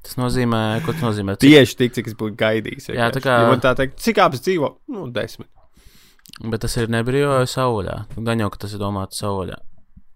[0.01, 1.37] Tas nozīmē, ko tas nozīmē?
[1.37, 1.45] Cik...
[1.45, 2.91] Tieši tik, cik es būtu gaidījis.
[2.97, 3.37] Jā, tā kā.
[3.45, 4.73] Ja man tā teikt, cik apsi dzīvo?
[4.91, 5.47] Nu, desmit.
[6.39, 7.97] Bet tas ir nebrīvā savvaļā.
[8.17, 9.59] Gan jau, ka tas ir domāts savvaļā.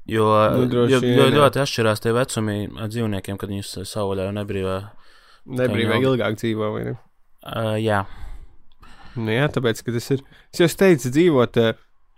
[0.10, 4.78] Jo, nu, jo, jo ļoti atšķirās tie vecumi ar dzīvniekiem, kad viņus savvaļā un nebrīvā.
[5.60, 6.94] Nebrīvā ilgāk dzīvo, vai ne?
[7.46, 8.04] Uh, jā.
[9.16, 10.24] Nu, jā, tāpēc, ka tas ir.
[10.54, 11.60] Es jau teicu, dzīvot.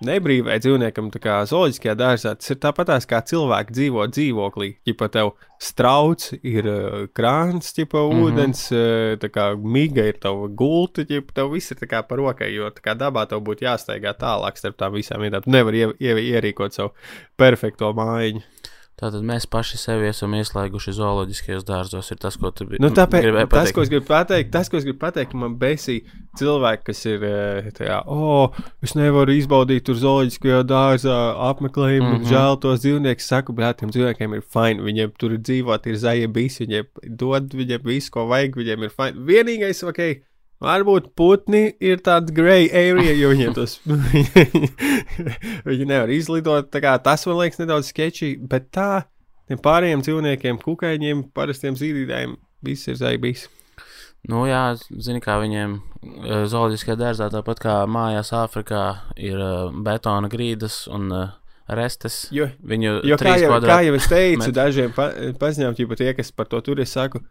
[0.06, 4.68] Nebrīvai dzīvniekam, tā kā zooloģiskajā dārzā, tas ir tāpatās kā cilvēki dzīvo dzīvoklī.
[4.86, 8.28] Ja tev strauts ir uh, krāns, tipa mm -hmm.
[8.28, 12.54] ūdens, uh, tā kā miga ir tava gulta, ja tev viss ir kā par rokai,
[12.54, 15.42] jo kā dabā tev būtu jāsteigā tālāk starp tām visām vietām.
[15.42, 16.94] Tu nevari ie, ie, ierīkot savu
[17.36, 18.42] perfekto mājiņu.
[18.98, 22.08] Tātad mēs paši sevi esam ieslēguši zooloģiskajos dārzos.
[22.10, 23.28] Ir tas, ko tu nu, tāpēc.
[23.52, 26.00] Tas, ko es gribu pateikt, tas, ko es gribu pateikt, man besī
[26.40, 31.18] cilvēki, kas ir eh, tajā, oh, es nevaru izbaudīt tur zooloģiskajā dārzā
[31.52, 32.32] apmeklējumu, mm -hmm.
[32.32, 33.30] žēl tos dzīvniekus.
[33.30, 37.86] Saku, bet tiem dzīvniekiem ir fini, viņiem tur dzīvot, ir zaļa bisi, viņiem dod viņiem
[37.86, 39.26] visu, ko vajag, viņiem ir fini.
[39.30, 40.02] Vienīgais, ok,
[40.64, 43.76] Varbūt putni ir tāds grey area, jo viņiem tas
[45.70, 46.72] viņi nevar izlidot.
[46.74, 49.06] Tas man liekas nedaudz sketchy, bet tā
[49.48, 52.34] tiem pārējiem dzīvniekiem, kukaiņiem, parastiem zīdītājiem,
[52.66, 53.46] viss ir zaibīs.
[54.28, 58.84] Nu, jā, zini, kā viņiem e, zooloģiskajā dārzā, tāpat kā mājās Āfrikā,
[59.24, 61.30] ir uh, betona grīdas un uh,
[61.78, 62.26] restes.
[62.34, 66.34] Jo, Viņu jo kā, jau, kā jau es teicu, dažiem pa, paziņām, ja tie, kas
[66.36, 67.22] par to tur ir, saku,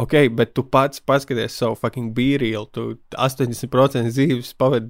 [0.00, 2.66] Ok, bet tu pats paskaties savu fucking bīrīlu.
[2.72, 4.88] Tu 80% dzīves pavadi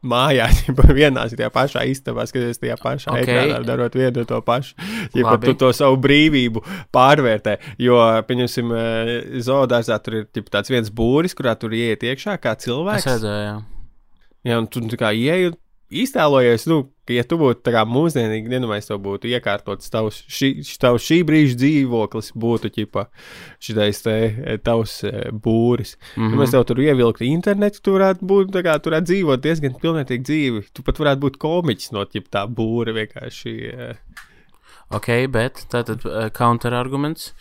[0.00, 3.24] mājās, jau vienā tajā pašā istabā, skaties tajā pašā okay.
[3.24, 4.76] ekrānā, darot vienu to pašu.
[5.16, 6.62] Ja tu to savu brīvību
[6.94, 9.12] pārvērtē, jo, pieņemsim, eh,
[9.44, 13.04] zoodārzā tur ir ģip, tāds viens būris, kurā tur ieiet iekšā kā cilvēks.
[13.04, 13.58] Es redzēju, jā.
[14.48, 15.50] Jā, un tu kā ieej,
[15.90, 20.50] iztēlojies, nu, ka, ja tu būtu tā kā mūsdienīgi, nedomājies, to būtu iekārtots tavs šī,
[20.82, 23.06] tavs šī brīža dzīvoklis, būtu ķipa
[23.62, 25.96] šitais te e, tavs e, būris.
[26.14, 26.32] Mm -hmm.
[26.32, 29.74] ja mēs tev tur ievilktu internetu, tu varētu būt, tā kā, tu varētu dzīvot diezgan
[29.82, 30.64] pilnīgi dzīvi.
[30.72, 33.56] Tu pat varētu būt komiķis no ķipa tā būra vienkārši.
[33.74, 33.92] E.
[34.90, 37.34] Ok, bet tātad uh, counterarguments.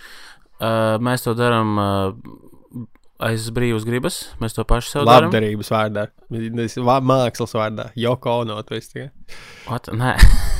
[0.59, 2.13] Uh, mēs to darām uh,
[3.19, 4.19] aiz brīvas gribas.
[4.39, 5.27] Mēs to pašu sev darām.
[5.27, 6.05] Labdarības vārdā,
[7.05, 8.59] mākslas vārdā, Joko Ono.
[9.99, 10.13] Nē,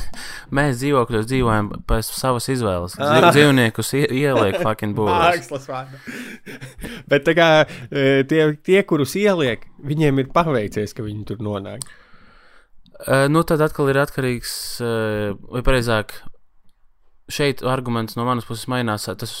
[0.56, 2.98] mēs dzīvokļos dzīvojam pēc savas izvēles.
[3.00, 3.30] Ah.
[3.30, 5.40] Dzīvniekus ieliek fucking būvēt.
[5.40, 6.02] Mākslas vārdā.
[7.10, 11.88] Bet kā e, tie, tie, kurus ieliek, viņiem ir paveicies, ka viņi tur nonāk.
[13.00, 14.52] Uh, nu, tad atkal ir atkarīgs,
[14.84, 16.12] uh, vai precīzāk,
[17.32, 19.06] šeit arguments no manas puses mainās.
[19.08, 19.32] Tas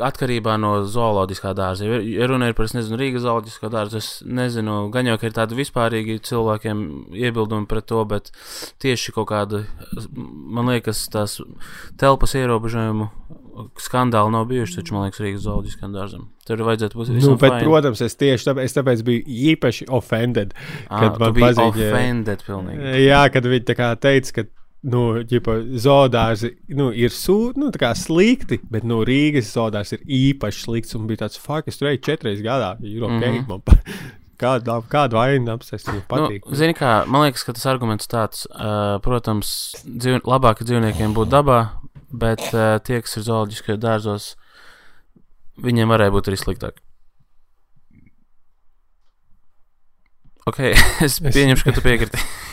[0.00, 1.88] atkarībā no zooloģiskā dārza.
[2.06, 5.36] Ja runa ir par, es nezinu, Rīgas zooloģiskā dārza, es nezinu, gan jau, ka ir
[5.36, 6.84] tādi vispārīgi cilvēkiem
[7.18, 8.32] iebildumi pret to, bet
[8.82, 9.64] tieši kaut kāda,
[10.16, 11.40] man liekas, tās
[12.00, 13.10] telpas ierobežojumu
[13.80, 16.24] skandāli nav bijuši, taču, man liekas, Rīgas zooloģiskajam dārzam.
[16.48, 17.66] Tur vajadzētu būt nu, bet, fine.
[17.68, 20.56] protams, es tieši tāpēc, es tāpēc biju īpaši offended.
[20.88, 22.94] Kad à, man pazīstams, offended pilnīgi.
[23.04, 24.46] Jā, kad viņi tā kā teica, ka
[24.82, 30.96] nu, ģipa, zoodārzi nu, ir sūdi, nu, slikti, bet nu, Rīgas zoodārs ir īpaši slikts.
[30.98, 32.74] Un bija tāds fakts, ka tur ej četras gadā.
[32.82, 33.62] Ir ok, mm -hmm.
[34.38, 36.46] kādu, kādu vainu apsēst, man patīk.
[36.46, 41.28] Nu, zini, kā, man liekas, ka tas arguments tāds, uh, protams, dzīv, labāk dzīvniekiem būt
[41.30, 41.68] dabā,
[42.10, 44.36] bet uh, tie, kas ir zooloģiskajos dārzos,
[45.56, 46.74] viņiem varēja būt arī sliktāk.
[50.46, 50.58] Ok,
[51.06, 52.18] es pieņemšu, ka tu piekriti.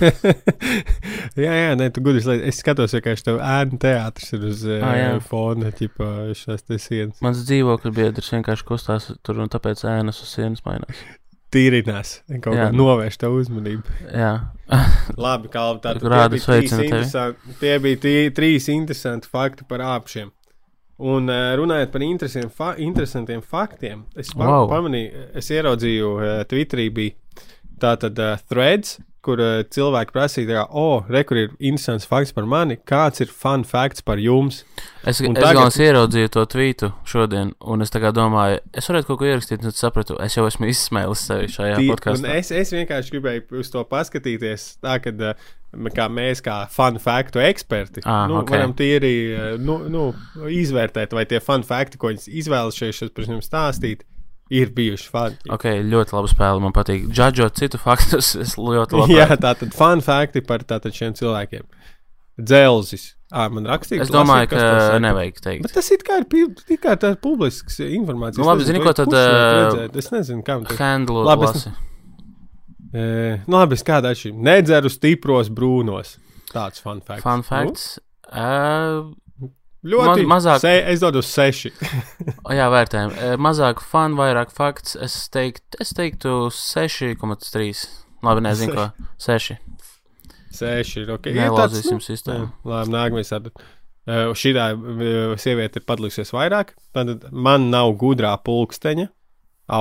[1.44, 2.22] jā, jā, nē, tu gudri.
[2.48, 5.08] Es skatos, ka tev ēna teātris ir uz ah, jā.
[5.26, 7.22] fona, ķipa šās te sienas.
[7.24, 11.04] Mans dzīvokļa biedrs vienkārši kustās tur, un tāpēc ēnas uz sienas mainās.
[11.52, 13.96] Tīrinās, kaut kā novērš tev uzmanību.
[14.08, 14.34] Jā.
[15.24, 17.56] Labi, Kalvi, tātad Rādu sveicinu tevi.
[17.60, 20.32] Tie bija tī, trīs interesanti fakti par āpšiem.
[21.02, 21.26] Un
[21.58, 22.04] runājot par
[22.54, 24.68] fa interesantiem faktiem, es wow.
[24.70, 26.10] pamanīju, es ieraudzīju,
[26.48, 27.16] Twitterī bija
[27.80, 32.46] tātad uh, threads, kur uh, cilvēki prasīja, o, oh, re, kur ir interesants fakts par
[32.50, 34.62] mani, kāds ir fun fakts par jums.
[35.06, 35.78] Es, un es tagad...
[35.86, 40.18] ieraudzīju to tvītu šodien, un es domāju, es varētu kaut ko ierakstīt, un es sapratu,
[40.22, 42.36] es jau esmu izsmēlis sevi šajā podkāstā.
[42.42, 45.50] Es, es vienkārši gribēju uz to paskatīties, tā ka uh,
[45.94, 48.58] kā mēs, kā fun faktu eksperti, ah, nu, okay.
[48.58, 50.08] varam tīri uh, nu, nu,
[50.50, 54.02] izvērtēt, vai tie fun fakti, ko viņi izvēlušies, par jums stāstīt
[54.52, 55.38] ir bijuši fani.
[55.52, 56.62] Ok, ļoti laba spēle.
[56.64, 57.08] Man patīk.
[57.12, 59.16] Džadžot citu faktus, es ļoti labi.
[59.18, 61.66] Jā, tā tad fun fakti par tātad šiem cilvēkiem.
[62.42, 63.12] Dzelzis.
[63.32, 65.62] Ah, man rakstīja, es domāju, lasīt, ka nevajag teikt.
[65.64, 66.26] Bet tas it kā ir,
[66.68, 68.42] it kā tā publisks informācija.
[68.42, 69.08] Nu, labi, zini, ko tad.
[69.08, 70.82] Uh, es nezinu, kam tas ir.
[70.82, 71.48] Handlu labi.
[71.48, 71.64] Es,
[72.92, 73.06] e,
[73.46, 74.34] nu, labi, es kādā šī.
[74.36, 76.18] Nedzeru stipros brūnos.
[76.52, 77.24] Tāds fun facts.
[77.24, 77.86] Fun facts.
[77.96, 78.08] Nu?
[78.32, 79.08] Uh,
[79.82, 80.60] Ļoti Ma mazāk.
[80.62, 81.72] Se, es dodu seši.
[82.58, 83.16] jā, vērtējam.
[83.42, 84.94] Mazāk fanu, vairāk fakts.
[84.94, 87.82] Es, teikt, es teiktu 6,3.
[88.22, 88.84] Labi, nezinu, ko.
[89.18, 89.56] 6.
[90.54, 91.26] 6 ir ok.
[91.34, 92.52] Nu, sistēmu.
[92.68, 93.32] Labi, nākamais.
[94.02, 94.68] Uh, šī tā
[95.42, 96.76] sieviete ir padalījusies vairāk.
[96.94, 99.08] Tad man nav gudrā pulksteņa,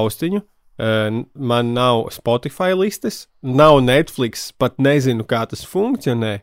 [0.02, 0.42] austiņu.
[0.82, 6.40] Uh, man nav Spotify listes, nav Netflix, pat nezinu, kā tas funkcionē.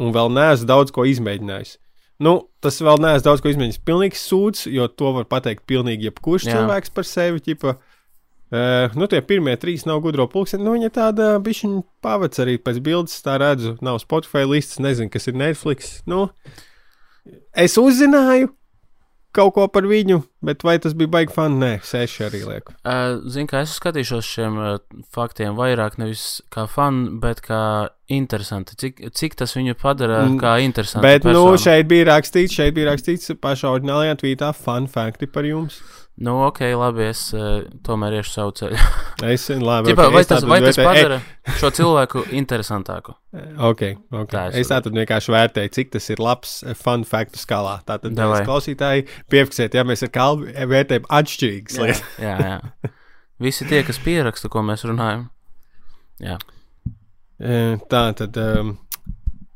[0.00, 1.79] Un vēl neesmu daudz ko izmēģinājis.
[2.20, 3.80] Nu, tas vēl neesmu daudz ko izmēģinājis.
[3.88, 6.58] Pilnīgs sūds, jo to var pateikt pilnīgi jebkurš Jā.
[6.58, 7.40] cilvēks par sevi.
[7.46, 10.66] Ķipa, uh, nu, tie pirmie trīs nav gudro pulksteni.
[10.66, 13.78] Nu, viņa tāda bišķiņa pavac arī pēc bildes, tā redzu.
[13.84, 15.94] Nav Spotify listas, nezinu, kas ir Netflix.
[16.10, 16.26] Nu,
[17.56, 18.52] es uzzināju,
[19.36, 21.58] kaut ko par viņu, bet vai tas bija baigi fani?
[21.62, 22.74] Nē, seši arī lieku.
[22.82, 24.76] Uh, Zinu, ka es skatīšos šiem uh,
[25.14, 27.62] faktiem vairāk nevis kā fani, bet kā
[28.10, 28.76] interesanti.
[28.80, 31.06] Cik, cik tas viņu padara mm, kā interesantu?
[31.06, 31.54] Bet, nu, personu.
[31.54, 35.78] nu, šeit bija rakstīts, šeit bija rakstīts pašā oriģinālajā tvītā fun fakti par jums.
[36.20, 38.80] Nu, ok, labi, es uh, tomēr iešu savu ceļu.
[39.32, 39.88] es labi.
[39.88, 41.54] Ķipa, okay, vai, tas, vai tas padara e...
[41.56, 43.14] šo cilvēku interesantāku?
[43.70, 44.32] ok, ok.
[44.34, 47.78] Tā es, es tātad vienkārši vērtēju, cik tas ir labs eh, fun faktu skalā.
[47.88, 52.02] Tātad mēs klausītāji piefiksēt, ja mēs ar kalbu vērtējam atšķirīgas lietas.
[52.20, 52.92] jā, jā.
[53.46, 55.22] Visi tie, kas pieraksta, ko mēs runājam.
[56.20, 56.36] Jā.
[57.88, 58.74] Tā tad um,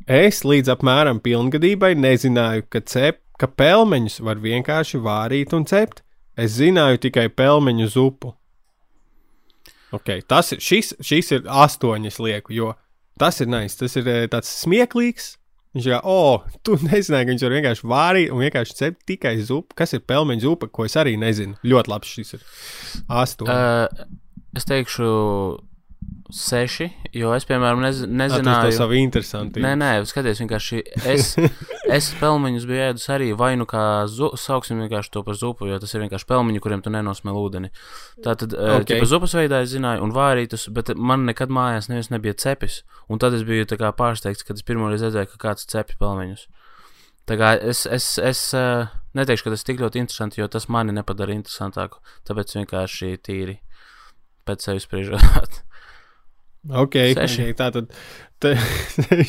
[0.08, 6.00] es līdz apmēram pilngadībai nezināju, ka, cep, ka pelmeņus var vienkārši vārīt un cept.
[6.40, 8.34] Es zināju tikai pelmeņu zupu.
[9.94, 12.72] Okay, tas ir, šis, šis ir astoņas lieku, jo
[13.20, 13.78] tas ir nice.
[13.78, 15.34] Tas ir eh, tāds smieklīgs.
[15.74, 19.76] Viņš ir, oh, tu nezināji, ka viņš var vienkārši vārīt un vienkārši cept tikai zupu.
[19.78, 21.58] Kas ir pelmeņu zupa, ko es arī nezinu.
[21.66, 22.44] Ļoti labs šis ir.
[23.22, 23.54] Astoņi.
[23.54, 24.10] Uh,
[24.58, 25.08] es teikšu
[26.34, 28.72] seši, jo es, piemēram, nez, nezināju.
[28.72, 29.62] ir savi interesanti.
[29.62, 30.80] Nē, nē, skaties, vienkārši
[31.12, 31.28] es,
[31.96, 35.78] es pelmeņus biju ēdus arī vai nu kā, zu, sauksim vienkārši to par zupu, jo
[35.82, 37.70] tas ir vienkārši pelmeņi, kuriem tu nenosmēl ūdeni.
[38.24, 38.82] Tātad, okay.
[38.82, 38.94] Ok.
[38.98, 42.82] ja zupas veidā es zināju, un vārītus, bet man nekad mājās neviens nebija cepis.
[43.06, 46.48] Un tad es biju tā kā pārsteigts, kad es pirmoreiz redzēju, ka kāds cepi pelmeņus.
[47.30, 48.40] Tā kā es, es, es
[49.14, 52.02] neteikšu, ka tas ir tik ļoti interesanti, jo tas mani nepadara interesantāku.
[52.26, 53.60] Tāpēc vienkārši tīri
[54.44, 55.62] pēc sevis spriežot.
[56.70, 57.42] Ok, Seši.
[57.42, 57.90] okay tā tad.
[58.40, 58.54] Te,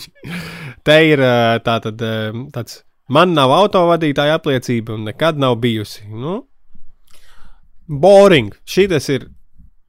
[0.87, 1.19] te ir
[1.65, 2.03] tā tad,
[2.55, 2.81] tāds.
[3.11, 6.07] Man nav autovadītāja apliecība un nekad nav bijusi.
[6.09, 6.39] Nu,
[7.87, 8.53] boring.
[8.65, 9.27] Šī tas ir.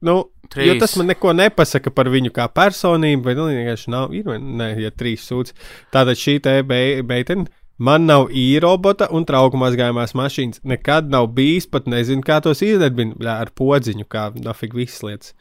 [0.05, 0.19] Nu,
[0.53, 0.67] Trīs.
[0.69, 4.13] jo tas man neko nepasaka par viņu kā personību, vai nu vienkārši nav.
[4.15, 5.55] Ir, nē, ja trīs sūds.
[5.93, 7.47] Tātad šī te be- beitene.
[7.77, 10.63] Man nav īrobota un trauku mazgājumās mašīnas.
[10.65, 15.33] Nekad nav bijis, pat nezinu, kā tos izdarbina bļā, ar podziņu, kā nafig visas lietas.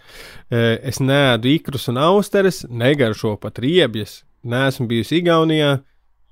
[0.53, 4.19] E, Es neēdu ikrus un austeres, negaršo pat riebjas.
[4.45, 5.79] Neesmu bijusi Igaunijā,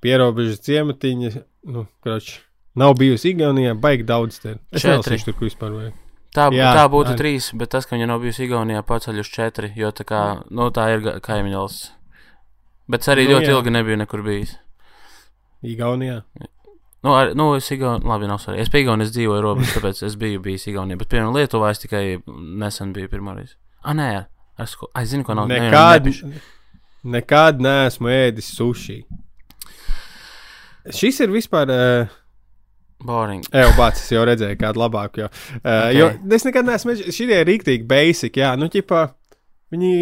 [0.04, 1.30] pierobežas ciematiņa.
[1.72, 2.40] Nu, kroč,
[2.76, 4.58] nav bijusi Igaunijā, baigi daudz te.
[4.72, 5.94] Es tur, ko vispār vajag.
[6.34, 7.18] Tā, Jā, tā būtu arī.
[7.20, 10.68] trīs, bet tas, ka viņa nav bijusi Igaunijā, paceļ uz četri, jo tā, kā, nu,
[10.74, 11.92] tā ir ga- kaimiņu valsts.
[12.90, 13.54] Bet es arī Nu, ļoti jā.
[13.56, 14.56] ilgi nebiju nekur bijis.
[15.64, 16.20] Igaunijā.
[17.04, 18.64] Nu, ar, nu es Igaunijā, labi, nav svarīgi.
[18.64, 20.98] Es pie Igaunijas dzīvoju robežā, tāpēc es biju bijis Igaunijā.
[21.02, 22.04] Bet, piemēram, Lietuvā es tikai
[22.62, 23.56] nesen biju pirmoreiz.
[23.84, 24.08] Ah, nē,
[24.64, 25.48] es, ko- ai, zinu, ko nav.
[25.50, 26.30] nē, Nekad, nebišu.
[27.16, 29.02] nekad neesmu ēdis sushi.
[30.92, 31.70] Šis ir vispār.
[31.72, 32.20] Uh,
[33.04, 33.44] Boring.
[33.52, 35.24] Jau pats es jau redzēju, kādu labāku.
[35.24, 35.96] Jo, uh, okay.
[35.98, 36.94] jo es nekad neesmu.
[37.12, 38.36] Šī ir rīktīgi basic.
[38.40, 39.02] Jā, nu, ķipā,
[39.74, 39.92] viņi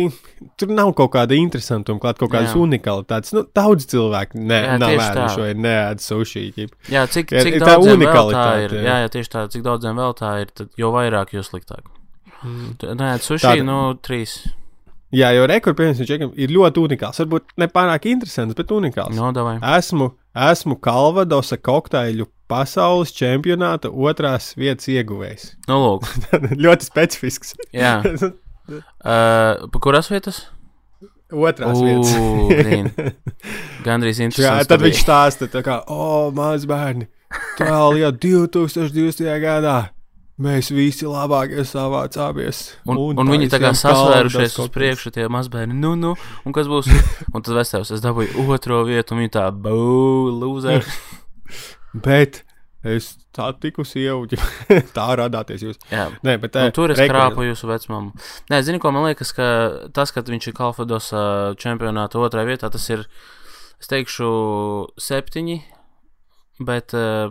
[0.60, 2.60] tur nav kaut kāda interesantuma, klāt kaut kādas Jā.
[2.62, 3.34] unikalitātes.
[3.36, 6.44] Nu, daudz cilvēku ne, Jā, nav ēduši vai neēd sushi.
[6.56, 6.74] Ķip.
[6.92, 8.78] Jā, cik, Jā, cik ir tā unikalitāte, ir.
[8.78, 8.86] jā.
[8.86, 11.86] Jā, jā, tieši tā, cik daudziem vēl tā ir, tad jo vairāk, jo sliktāk.
[12.42, 12.74] Mm.
[12.98, 14.40] Nē, sushi, Tāda- nu, trīs.
[15.12, 17.20] Jā, jo rekords ir ļoti unikāls.
[17.20, 19.12] Varbūt ne pārāk interesants, bet unikāls.
[19.14, 19.58] No, davai.
[19.76, 25.44] Esmu, esmu Kalvadosa kokteļu pasaules čempionāta otrās vietas ieguvējs.
[25.68, 26.08] Nu, lūk.
[26.64, 27.54] ļoti specifisks.
[27.76, 27.98] Jā.
[28.70, 30.44] Uh, pa kuras vietas?
[31.32, 32.12] otrās vietas.
[32.16, 33.32] Ugh,
[33.86, 34.68] Gandrīz Jā, interesants.
[34.70, 37.08] tad viņš stāsta, tā kā, o, maz bērni,
[37.58, 39.26] tālu jau 2020.
[39.42, 39.80] gadā.
[40.42, 42.62] Mēs visi labākie savācāmies.
[42.88, 45.76] Un, un, un viņi tā kā sasvērušies uz priekšu, tie mazbērni.
[45.76, 46.14] Nu, nu,
[46.48, 46.88] un kas būs?
[47.36, 49.76] Un tad Vestēvs, es dabūju otro vietu, un viņi tā, bū,
[50.40, 50.88] lūzer.
[51.92, 52.40] Bet
[52.84, 54.26] es tā tiku sievu,
[54.96, 55.78] tā radāties jūs.
[55.90, 56.08] Jā.
[56.26, 58.10] Nē, bet Un eh, tur es rekord- krāpu jūsu vecmāmu.
[58.50, 59.46] Nē, zini, ko man liekas, ka
[59.94, 63.06] tas, ka viņš ir Kalfados uh, čempionāta otrajā vietā, tas ir,
[63.80, 64.30] es teikšu,
[64.98, 65.58] septiņi,
[66.66, 67.30] bet, uh,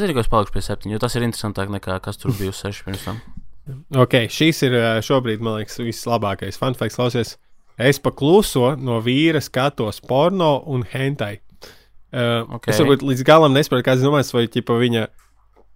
[0.00, 2.60] zini, ko es palikšu pie septiņu, jo tas ir interesantāk nekā kas tur bija uz
[2.64, 3.20] seši pirms tam.
[3.96, 6.58] Ok, šis ir eh, šobrīd, man liekas, vislabākais.
[6.60, 7.36] Fanfakts, klausies,
[7.80, 11.38] es pakluso no vīra skatos porno un hentai.
[12.14, 12.54] Uh, Ok.
[12.60, 12.74] okay.
[12.74, 15.06] Es varbūt līdz galam nesaprotu, kāds domās, vai ķipa, viņa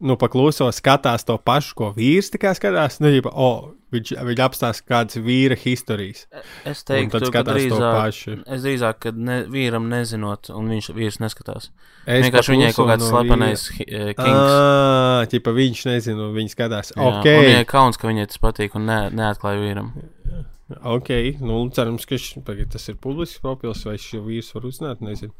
[0.00, 3.00] nu, pakluso skatās to pašu, ko vīrs tikai skatās.
[3.02, 6.26] Nu, ģipa, oh, viņš, viņš apstāsta kādas vīra historijas.
[6.68, 11.70] Es Un teiktu, ka drīzāk, es drīzāk, ka ne, vīram nezinot, un viņš vīrs neskatās.
[12.06, 14.12] Es Vienkārši viņai kaut kāds no slepenais vīra.
[14.14, 14.52] kings.
[14.52, 16.92] Ah, ķipa, viņš nezina, un viņš skatās.
[16.94, 19.90] Jā, Ok, Un viņai kauns, ka viņai tas patīk, un ne, neatklāja vīram.
[20.84, 21.10] ok.
[21.42, 25.34] Nu, cerams, ka š, tas ir publisks profils, vai šis vīrs var uzzināt, nezinu.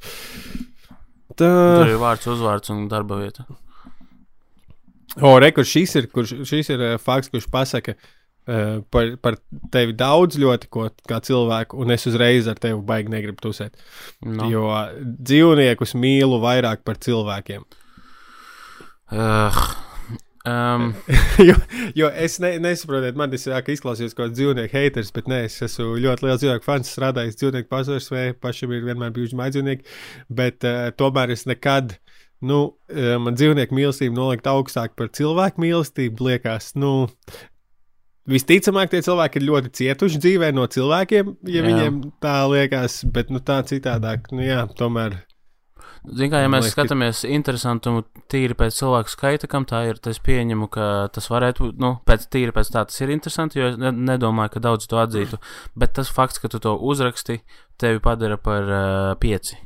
[1.39, 1.49] Tā.
[1.79, 3.47] Tur ir vārds, uzvārds un darba vieta.
[5.23, 9.39] O, re, kur šis ir, kurš, šis ir uh, fakts, kurš pasaka uh, par, par
[9.73, 13.79] tevi daudz ļoti, ko kā cilvēku, un es uzreiz ar tevi baigi negribu tusēt.
[14.23, 14.43] No.
[14.43, 14.51] No.
[14.53, 14.71] Jo
[15.03, 17.67] dzīvniekus mīlu vairāk par cilvēkiem.
[19.09, 19.63] Uh,
[20.47, 20.93] um,
[21.49, 21.55] jo,
[21.99, 25.59] jo es ne, nesaprotu, man tas jā, ka izklausījās kā dzīvnieku haters, bet nē, es
[25.67, 29.99] esmu ļoti liels dzīvnieku fans, strādājis dzīvnieku pasažiersvē, pašam ir vienmēr bijuši mājdzīvnieki,
[30.41, 31.99] bet uh, tomēr es nekad.
[32.39, 37.09] Nu, uh, man dzīvnieku mīlestība nolikt augstāk par cilvēku mīlestību, liekas, nu,
[38.29, 41.67] visticamāk, tie cilvēki ir ļoti cietuši dzīvē no cilvēkiem, ja jā.
[41.67, 45.19] viņiem tā liekas, bet nu, tā citādāk, nu jā, tomēr.
[46.09, 49.99] Ziniet, kā ja mēs liekas, ka- skatāmies interesantumu tīri pēc cilvēku skaita, kam tā ir,
[50.01, 53.71] tad es pieņemu, ka tas varētu nu, pēc tīri pēc tā tas ir interesanti, jo
[53.73, 55.41] es ne, nedomāju, ka daudz to atzītu.
[55.77, 57.41] Bet tas fakts, ka tu to uzraksti,
[57.79, 59.59] tevi padara par uh, pieci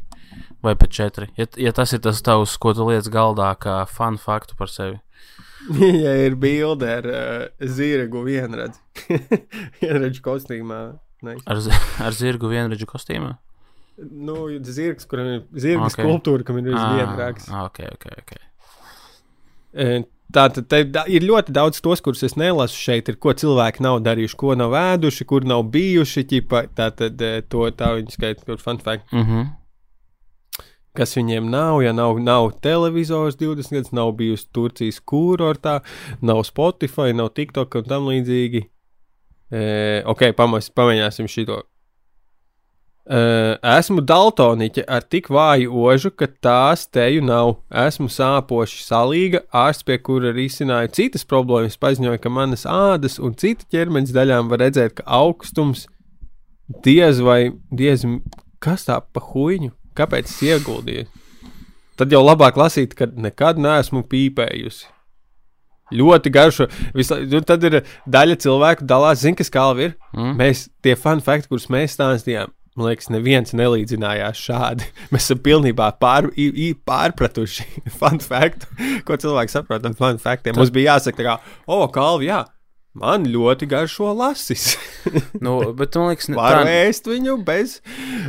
[0.63, 1.29] vai pat četri.
[1.37, 5.01] Ja, ja tas ir tas tavs, ko tu liec galdā, kā fun faktu par sevi.
[6.03, 8.81] Ja ir bilde ar uh, zirgu vienradzi,
[9.81, 10.81] vienradzi kostīmā.
[11.23, 11.45] Nice.
[11.47, 11.61] Ar,
[12.09, 13.37] ar zirgu vienredzu kostīmā?
[13.99, 15.93] Nu, zirgs, kuram ir zirga Ok.
[15.93, 16.05] okay.
[16.05, 17.49] skulptūra, kam ir viens Ah, vienrāks.
[17.53, 18.33] ah, ok, ok, ok.
[19.73, 20.03] E,
[20.33, 20.73] Tā tad
[21.13, 24.73] ir ļoti daudz tos, kurus es nelasu šeit, ir ko cilvēki nav darījuši, ko nav
[24.73, 26.25] ēduši, kur nav bijuši.
[26.31, 27.21] Ķipa, tā tad
[27.53, 29.13] to tā viņi skaita, kur fun fact.
[29.13, 29.51] Mm -hmm.
[30.97, 35.81] Kas viņiem nav, ja nav, nav televizors 20 gadus, nav bijusi Turcijas kurortā,
[36.21, 38.65] nav Spotify, nav TikTok un tam līdzīgi.
[39.51, 41.63] E, ok, pamēģināsim šito.
[43.03, 47.57] Uh, esmu daltoniķe ar tik vāju ožu, ka tās teju nav.
[47.83, 53.67] Esmu sāpoši salīga, ārsts, pie kura risināju citas problēmas, paziņoja, ka manas ādas un citu
[53.75, 55.89] ķermeņa daļām var redzēt, ka augstums
[56.87, 58.07] diez vai diez,
[58.63, 61.11] kas tā pa huīņu, kāpēc es ieguldīju.
[61.99, 64.87] Tad jau labāk lasīt, ka nekad neesmu pīpējusi.
[65.93, 66.71] Ļoti garšo.
[66.97, 69.95] Visla, nu, tad ir daļa cilvēku, dalās, zina, kas kalvi ir.
[70.15, 70.35] Mm.
[70.39, 74.89] Mēs tie fun fakti, kurus mēs stāstījām, Man liekas, neviens nelīdzinājās šādi.
[75.13, 77.67] Mēs esam pilnībā pār, i, i, pārpratuši
[78.01, 78.71] fun faktu,
[79.09, 80.57] ko cilvēki saprot no fun faktiem.
[80.57, 82.43] Mums bija jāsaka, ka, oh, kalvi, jā,
[82.93, 84.75] Man ļoti garšo lasis.
[85.45, 86.71] nu, bet man liekas, ka tā ir.
[86.91, 87.79] ēst viņu bez,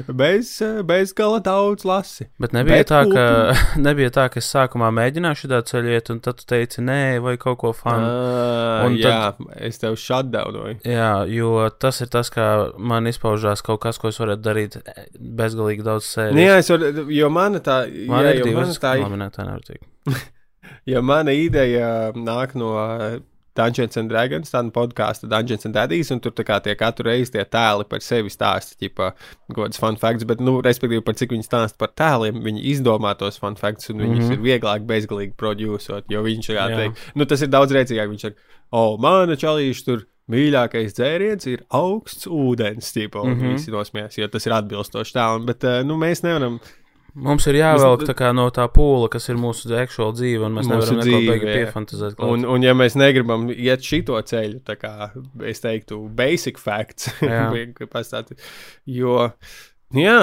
[0.08, 0.52] bez,
[0.88, 2.30] bez gala daudz lasi.
[2.40, 3.26] Bet nebija, bet tā, ka,
[3.88, 7.34] nebija tā, ka es sākumā mēģināju šādā ceļā iet, un tad tu teici, nē, vai
[7.42, 8.08] kaut ko fanu.
[8.86, 10.80] Un jā, tad, es tev shutdownoju.
[10.88, 12.48] Jā, jo tas ir tas, kā
[12.80, 14.80] man izpaužās kaut kas, ko es varētu darīt
[15.20, 16.40] bezgalīgi daudz sēžu.
[16.40, 19.68] Jā, es varu, jo mana tā, man jā, ir divas, tā, labi, ne, tā nevar
[19.68, 19.92] teikt.
[20.94, 22.78] ja mana ideja nāk no
[23.58, 27.44] Dungeons and Dragons, tāda podkāstu Dungeons and Daddies, un tur kā tie katru reizi tie
[27.46, 29.12] tēli par sevi stāsta, tipā,
[29.54, 33.38] gods fun facts, bet, nu, respektīvi, par cik viņi stāsta par tēliem, viņi izdomā tos
[33.42, 34.34] fun facts, un viņus mm -hmm.
[34.34, 38.26] ir vieglāk bezgalīgi producēt, jo viņš ir, jā, teikt, nu, tas ir daudz rēcīgāk, viņš
[38.28, 40.08] saka, o, oh, mana čalīša tur.
[40.32, 43.58] Mīļākais dzēriens ir augsts ūdens, tipo, un mm -hmm.
[43.58, 46.62] visi nosmējās, jo tas ir atbilstoši tēlam, bet, uh, nu, mēs nevaram
[47.14, 50.98] Mums ir jāvelk tā no tā pūle, kas ir mūsu aktuāla dzīve, un mēs nevaram
[50.98, 52.16] neko beigti piefantazēt.
[52.18, 52.32] Klāt.
[52.34, 55.12] Un, un, ja mēs negribam iet šito ceļu, tā kā
[55.46, 57.12] es teiktu, basic facts,
[57.94, 58.42] pastāstīt,
[58.90, 59.28] jo,
[59.94, 60.18] jā,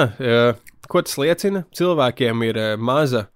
[0.91, 1.63] ko tas liecina?
[1.79, 3.29] Cilvēkiem ir maza.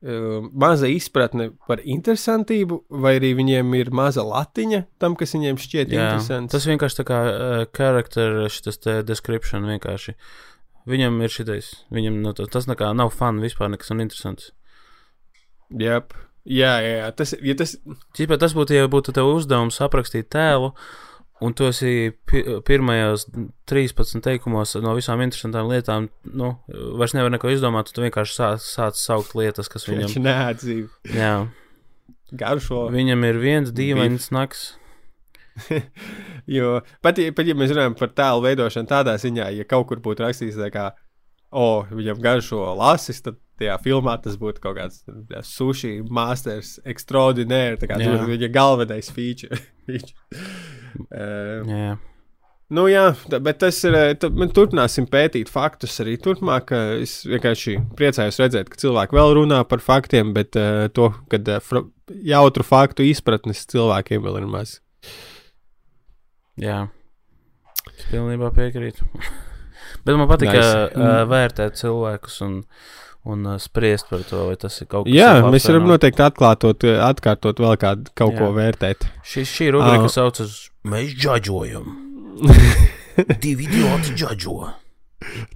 [0.00, 6.14] Maza izpratne par interesantību, vai arī viņiem ir maza latiņa tam, kas viņiem šķiet Jā,
[6.14, 6.54] interesants.
[6.56, 10.16] Tas vienkārši tā kā uh, charakter, šis description vienkārši.
[10.16, 10.49] Uh,
[10.88, 14.50] Viņam ir šitais, viņam nu, tas nekā nav fani vispār, nekas un interesants.
[15.76, 16.16] Yep.
[16.48, 17.10] Jā, jā, jā.
[17.14, 17.76] Tas, ja tas...
[18.16, 20.72] Cipā, tas būtu, ja būtu tev uzdevums aprakstīt tēlu,
[21.44, 23.26] un tu esi pi pirmajos
[23.70, 26.54] 13 teikumos no visām interesantām lietām, nu,
[27.00, 30.08] vairs nevar neko izdomāt, tu vienkārši sāc, sāc saukt lietas, kas viņam...
[30.08, 30.84] Viņš neatzīv.
[31.12, 31.34] Jā.
[32.40, 32.86] Garšo.
[32.94, 34.70] Viņam ir viens dīvains nakts.
[36.56, 40.26] Jo pat, pat ja mēs runājam par tēlu veidošanu tādā ziņā, ja kaut kur būtu
[40.26, 45.98] rakstīts, o, oh, viņam garšo lasis, tad tajā filmā tas būtu kaut kāds jā, sushi
[46.08, 49.58] masters extraordinary, tā kā tas būtu viņa galvenais feature.
[51.10, 51.98] uh, jā.
[52.70, 53.08] Nu, jā,
[53.42, 53.96] bet tas ir.
[54.22, 56.70] Tad mēs turpināsim pētīt faktus arī turpmāk.
[57.02, 61.80] Es vienkārši priecājos redzēt, ka cilvēki vēl runā par faktiem, bet uh, to, kad uh,
[62.30, 64.76] jautru faktu izpratnes cilvēkiem vēl ir maz.
[66.60, 66.80] Jā,
[67.96, 69.06] es pilnībā piekrītu.
[70.06, 70.72] Bet man patīk nice.
[70.94, 72.58] uh, vērtēt cilvēkus un,
[73.28, 75.18] un uh, spriest par to, vai tas ir kaut kas tāds.
[75.18, 78.42] Jā, mēs varam noteikti atklātot, atkārtot vēl kādu kaut Jā.
[78.42, 79.08] ko vērtēt.
[79.26, 80.12] Šī, šī rubrika uh.
[80.12, 81.90] saucas Mēs džadžojam.
[83.42, 84.70] Divi idioti džadžo.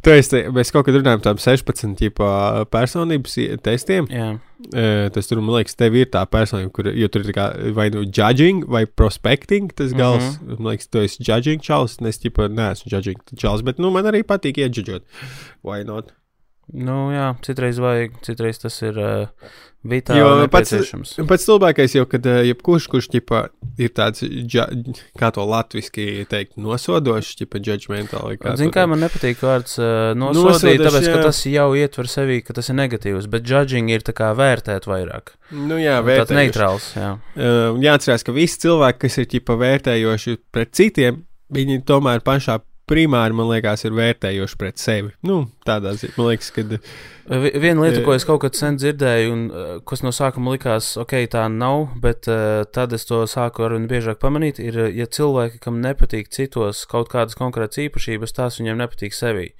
[0.04, 2.28] Tu esi, mēs kaut kad runājam par 16 ģipa,
[2.72, 4.08] personības testiem.
[4.12, 4.34] Jā.
[4.64, 7.46] Uh, tas tur, man liekas, tev ir tā personība, kur tur ir kā,
[7.76, 9.72] vai nu judging vai prospecting.
[9.76, 10.60] Tas gals, mm -hmm.
[10.60, 11.96] man liekas, tu esi judging čals.
[12.00, 15.02] Es ģipa, neesmu judging čals, bet nu, man arī patīk iedžudžot.
[15.62, 16.12] Why not?
[16.72, 19.48] Nu, jā, citreiz vajag, citreiz tas ir uh,
[19.84, 20.72] vitāli jo pats,
[21.28, 23.40] pats labākais jau, kad uh, jebkurš, kurš ķipa,
[23.80, 24.64] ir tāds, dža,
[25.20, 28.32] kā to latviski teikt, nosodošs, ķipa, judgmental.
[28.56, 31.14] Zini, kā man nepatīk vārds uh, nosodīt, Nosodoš, tāpēc, jā.
[31.14, 34.88] ka tas jau ietver sevi, ka tas ir negatīvs, bet judging ir tā kā vērtēt
[34.88, 35.34] vairāk.
[35.52, 36.32] Nu jā, vērtēt.
[36.32, 37.14] Tāds neitrāls, jā.
[37.36, 43.34] Uh, jāatcerās, ka visi cilvēki, kas ir ķipa vērtējoši pret citiem, viņi tomēr pašā primāri,
[43.36, 45.12] man liekas, ir vērtējoši pret sevi.
[45.24, 46.64] Nu, tādā ziņā, man liekas, ka.
[47.24, 49.44] Viena lieta, ko es kaut kad sen dzirdēju, un
[49.88, 54.20] kas no sākuma likās, ok, tā nav, bet uh, tad es to sāku arvien biežāk
[54.22, 59.52] pamanīt, ir, ja cilvēki, kam nepatīk citos kaut kādas konkrētas īpašības, tās viņiem nepatīk sevi.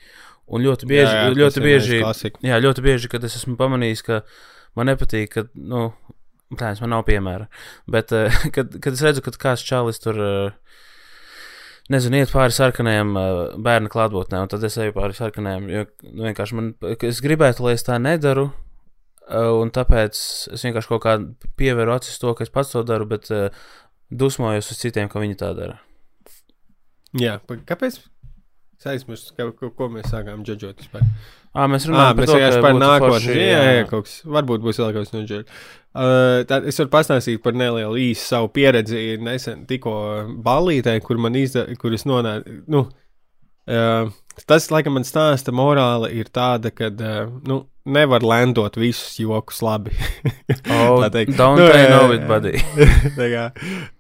[0.45, 2.03] Un ļoti bieži, jā, jā, ļoti bieži,
[2.45, 4.20] jā, ļoti bieži, kad es esmu pamanījis, ka
[4.77, 5.87] man nepatīk, ka, nu,
[6.61, 7.49] tā, man nav piemēra,
[7.89, 8.12] bet,
[8.55, 10.20] kad, kad es redzu, ka kāds čalis tur.
[10.20, 10.61] Uh,
[11.93, 15.70] nezinu, iet pāri sarkanajam uh, bērnu klātbūtnē, un tad es eju pāri sarkanajam.
[15.72, 15.87] Jo
[16.24, 18.51] vienkārši man, es gribētu, lai es tā nedaru,
[19.24, 20.18] un tāpēc
[20.53, 21.16] es vienkārši kaut kā
[21.57, 23.49] pievēru acis to, ka es pats to daru, bet uh,
[24.12, 25.78] dusmojos uz citiem, ka viņi tā dara.
[27.20, 28.01] Jā, kāpēc?
[28.79, 30.85] Es aizmirsu, ka, ko, ko mēs sākām džudžot.
[31.55, 33.37] À, mēs runājam à, par, par nākotni.
[33.39, 34.16] Jā, jā, jā, kaut kas.
[34.27, 35.64] Varbūt būs vēl kaut kas noģērbs.
[35.95, 39.95] Uh, tad es varu pastāstīt par nelielu īsu savu pieredzi nesen tikko
[40.43, 42.57] ballītē, kur man izdevās, kur es nonācu.
[42.75, 42.83] Nu,
[43.70, 44.11] uh,
[44.51, 49.95] tas, laikam, man stāsta morāla ir tāda, ka uh, nu, nevar lendot visus jokus labi.
[50.72, 52.59] oh, tā teikt, don't nu, I know it, buddy.
[53.37, 53.47] kā,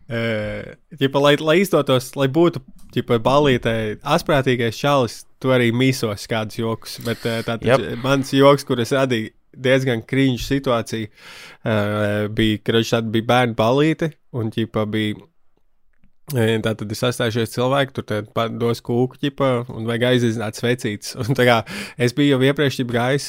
[0.08, 2.60] Ķipa, lai, lai izdotos, lai būtu
[2.94, 3.74] ģipa, balītē,
[4.16, 6.98] asprātīgais čalis, tu arī mīsos kādus joks.
[7.06, 7.86] Bet tātad yep.
[8.04, 9.32] mans joks, kur es radīju
[9.64, 15.20] diezgan krīņš situācija, uh, bija, ka viņš tad bija bērnu balīte un ģipa bija
[16.32, 18.22] Tā tad ir sastājušies cilvēki, tur
[18.56, 21.12] dos kūku ķipa, un vajag aizizināt svecītas.
[21.20, 21.58] Un, kā,
[22.00, 23.26] es biju jau iepriekš gājis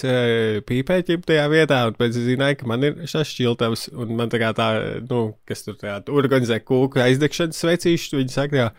[0.69, 4.31] pīpē ķipa tajā vietā, un pēc tam zināju, ka man ir šis šķiltavs, un man
[4.31, 4.69] tā kā tā,
[5.09, 8.69] nu, kas tur tā, organizē kūku aizdegšanas svecīšu, viņi saka, jā,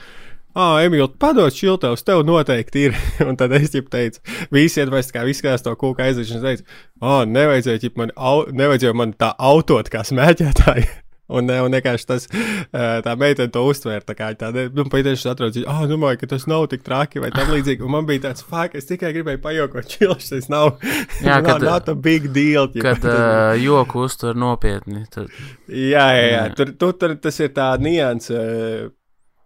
[0.56, 2.94] Ah, Emīl, padod šiltavs, tev noteikti ir.
[3.28, 7.82] un tad es jau teicu, visi iedvest, kā viskās to kūku aizvešanas, teicu, ah, nevajadzēja,
[7.84, 10.88] ķip, man, au, nevajadzēja man tā autot kā smēķētāji.
[11.26, 12.28] Un, un vienkārši tas,
[12.70, 14.04] tā meitene to uztvēra.
[14.06, 17.32] Tā kā tāda, nu, patiešām atrodas, ah, oh, domāju, ka tas nav tik traki vai
[17.34, 17.82] tam līdzīgi.
[17.82, 20.76] Un man bija tāds, fuck, es tikai gribēju pajokot, čilš, tas nav.
[21.26, 22.70] Jā, kad, nav, nav big deal.
[22.70, 22.84] Ķipa.
[22.86, 25.02] Kad uh, joku uztver nopietni.
[25.10, 25.32] Tad...
[25.66, 26.44] Jā, jā, jā.
[26.58, 28.94] Tur, tur, tur tas ir tā nianses.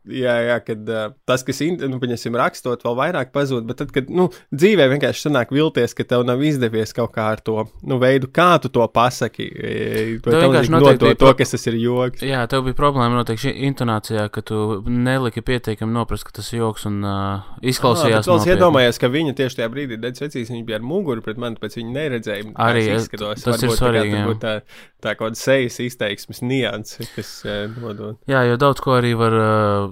[0.08, 4.06] Jā, jā, kad uh, tas, kas nu, paņemsim, rakstot, vēl vairāk pazūd, bet tad, kad
[4.08, 8.30] nu, dzīvē vienkārši sanāk vilties, ka tev nav izdevies kaut kā ar to nu, veidu,
[8.32, 9.50] kā tu to pasaki,
[10.24, 12.24] vai tev vienkārši noteikti to, to, kas tas ir joks.
[12.24, 16.62] Jā, tev bija problēma noteikti šī intonācijā, ka tu neliki pietiekami noprast, ka tas ir
[16.62, 18.24] joks un uh, izklausījās.
[18.24, 21.36] Jā, es iedomājos, ka viņa tieši tajā brīdī dedz vecīs, viņa bija ar muguru pret
[21.44, 22.48] mani, pēc viņa neredzēja.
[22.70, 24.24] Arī izskatos, tas ir svarīgi.
[24.40, 24.56] Tā,
[25.04, 28.16] tā kaut kāda sejas izteiksmes nianses, kas uh, nodod.
[28.30, 29.36] Jā, jo daudz ko arī var.
[29.36, 29.89] Uh,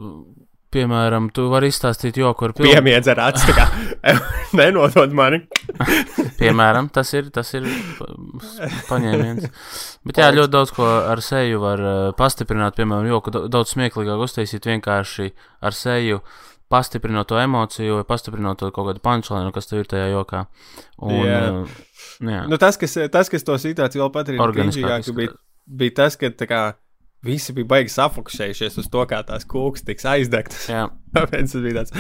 [0.69, 2.69] Piemēram, tu vari izstāstīt joku ar pilnu.
[2.69, 3.65] Piemiedz ar acu, kā
[4.59, 5.39] nenodod mani.
[6.41, 7.65] Piemēram, tas ir, tas ir
[8.91, 9.47] paņēmiens.
[10.05, 12.77] Bet jā, ļoti daudz ko ar seju var uh, pastiprināt.
[12.77, 15.31] Piemēram, joku daudz smieklīgāk uztaisīt vienkārši
[15.65, 16.21] ar seju,
[16.69, 20.43] pastiprinot to emociju, vai pastiprinot to kaut kādu punčlinu, kas tev ir tajā jokā.
[21.01, 21.41] Un, jā.
[21.49, 21.81] Uh,
[22.29, 22.43] jā.
[22.45, 25.33] Nu, tas, kas, tas, kas to situāciju vēl padarīja organiskāku, bija,
[25.81, 26.63] bija tas, ka tā kā
[27.27, 30.69] Visi bija baigi safokusējušies uz to, kā tās kūks tiks aizdegtas.
[31.17, 31.95] Tāpēc tas bija tāds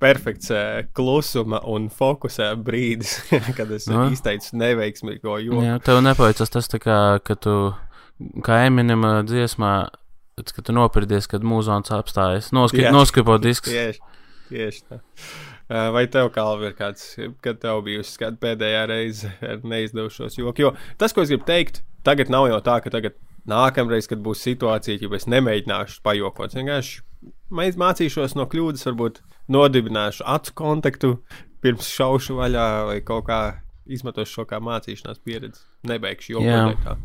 [0.00, 3.18] perfekts uh, klusuma un fokusa brīdis,
[3.58, 4.06] kad es no.
[4.14, 5.64] izteicu neveiksmīgo joku.
[5.66, 7.56] Jā, tev nepaveicas tas, kā, ka tu,
[8.46, 9.74] kā Eminema dziesmā,
[10.40, 13.68] kad tu nopirdies, kad mūzons apstājas, noskri, noskripo disks.
[13.68, 14.00] Tieši,
[14.48, 15.02] tieši tā.
[15.68, 17.10] Uh, vai tev, Kalvi, ir kāds,
[17.44, 20.64] kad tev bijusi kāda pēdējā reize ar neizdevušos joku?
[20.64, 24.42] Jo tas, ko es gribu teikt, tagad nav jau tā, ka tagad nākamreiz, kad būs
[24.44, 27.02] situācija, ja es nemēģināšu pajokot, vienkārši
[27.52, 29.22] mācīšos no kļūdas, varbūt
[29.52, 31.14] nodibināšu acu kontaktu
[31.62, 33.40] pirms šaušu vaļā vai kaut kā
[33.86, 35.62] izmantošu šo kā mācīšanās pieredzi.
[35.86, 36.42] Nebeigšu jau
[36.82, 36.96] tā.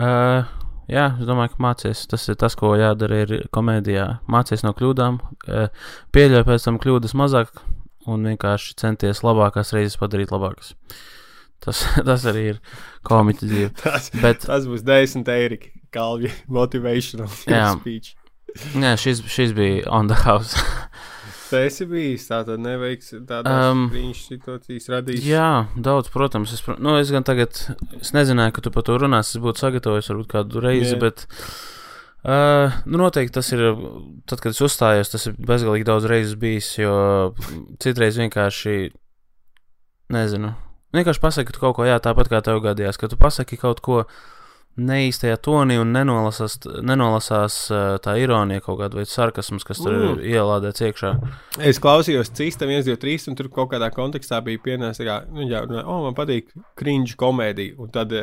[0.00, 0.50] Uh,
[0.90, 2.06] jā, es domāju, ka mācīties.
[2.10, 4.06] Tas ir tas, ko jādara ir komēdijā.
[4.30, 7.62] Mācīties no kļūdām, uh, pieļauj pēc tam kļūdas mazāk
[8.10, 10.74] un vienkārši centies labākās reizes padarīt labākas.
[10.74, 11.19] Uh,
[11.60, 12.62] Tas, tas arī ir
[13.08, 13.74] komiķis dzīve.
[13.84, 15.60] tas, Bet, tas būs 10 eiro
[15.94, 18.14] kalvju motivational speech.
[18.78, 20.58] Nē, šis, šis bija on the house.
[21.50, 25.24] Tas ir bijis tāds neveiks, tāds um, viņš situācijas radījis.
[25.26, 26.52] Jā, daudz, protams.
[26.54, 27.58] Es, nu, es gan tagad,
[27.98, 31.00] es nezināju, ka tu par to runās, es būtu sagatavojis varbūt kādu reizi, jā.
[31.02, 31.26] bet.
[32.20, 33.64] Uh, nu, noteikti tas ir.
[34.30, 36.94] Tad, kad es uzstājos, tas ir bezgalīgi daudz reizes bijis, jo
[37.82, 38.92] citreiz vienkārši
[40.14, 40.54] nezinu.
[40.96, 44.02] Vienkārši pasaki kaut ko, jā, tāpat kā tev gadījās, ka tu pasaki kaut ko
[44.80, 47.56] neīstajā tonī un nenolasās, nenolasās
[48.04, 50.20] tā ironija kaut kāda vai sarkasms, kas tur mm.
[50.22, 51.12] ir ielādēts iekšā.
[51.66, 55.46] Es klausījos Cīstam 1, 2, 3, un tur kaut kādā kontekstā bija pienācis, ka, nu,
[55.50, 58.14] jā, oh, man patīk cringe komēdija, un tad,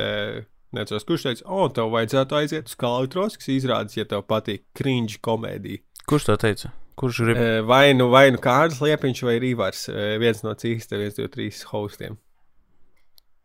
[0.76, 5.22] necos, kurš teica, o, oh, tev vajadzētu aiziet uz Kalvitroskas izrādes, ja tev patīk cringe
[5.24, 5.84] komēdija.
[6.08, 6.72] Kurš to teica?
[6.98, 7.44] Kurš grib?
[7.70, 9.84] Vai nu, vai nu Kārlis Liepiņš vai Rīvārs,
[10.24, 12.18] viens no Cīsta 1, 2, 3 hostiem.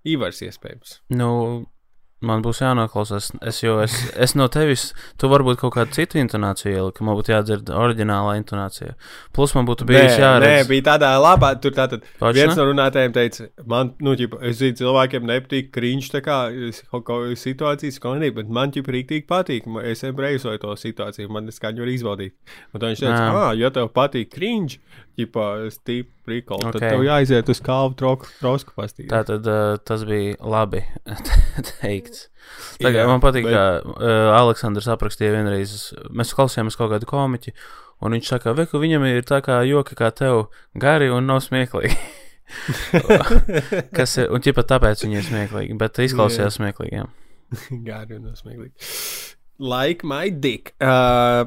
[0.09, 0.99] Ivars iespējams.
[1.15, 1.31] Nu,
[2.27, 3.31] man būs jānoklausās.
[3.45, 3.95] Es jau es,
[4.25, 4.91] es no tevis,
[5.21, 8.95] tu varbūt kaut kādu citu intonāciju ieliku, man būtu jādzird oriģinālā intonācija.
[9.35, 10.47] Plus man būtu bijis jāredz.
[10.47, 12.33] Nē, bija tādā labā, tur tātad Pačna?
[12.37, 16.39] viens no runātājiem teica, man, nu, ģipa, es zinu, cilvēkiem nepatīk krīņš tā kā
[16.93, 21.59] kaut kā situācijas konība, bet man ģipa rīktīgi patīk, es embrēsoju to situāciju, man es
[21.61, 22.37] skaņu var izbaudīt.
[22.73, 24.79] Un tad viņš teica, ah, ja tev patīk krīņš,
[25.19, 26.69] ģipā, stīpa prikolu.
[26.71, 26.77] Ok.
[26.79, 29.09] Tad tev jāiziet uz kalvu troku, trosku pastīt.
[29.13, 30.81] Tā tad uh, tas bija labi
[31.83, 32.29] teikts.
[32.81, 35.77] Tagad Jā, man patīk, bet- ka uh, Aleksandrs aprakstīja vienreiz,
[36.11, 37.53] mēs klausījāmies kaut kādu komiķu,
[38.03, 41.97] un viņš saka, ka viņam ir tā kā joki kā tev, gari un nav smieklīgi.
[43.97, 46.99] Kas ir, un ķipa tāpēc viņi ir smieklīgi, bet izklausījās smieklīgi.
[47.01, 47.07] Jā.
[47.89, 48.75] Gāri un nosmieklīgi.
[49.63, 50.73] Like my dick.
[50.83, 51.47] Uh,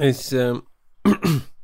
[0.00, 0.28] es.
[0.36, 0.62] Um,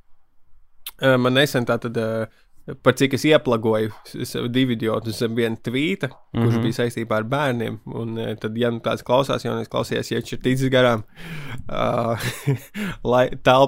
[1.01, 1.99] man nesen tā tad.
[1.99, 6.45] Uh, Par cik es ieplagoju sev divu idiotu zem viena tvīta, mm -hmm.
[6.45, 6.62] kurš Mhm.
[6.62, 7.80] bija saistībā ar bērniem.
[7.86, 11.03] Un uh, tad, ja nu tāds klausās, jau es klausījos, ja viņš ir ticis garām,
[11.68, 12.18] uh,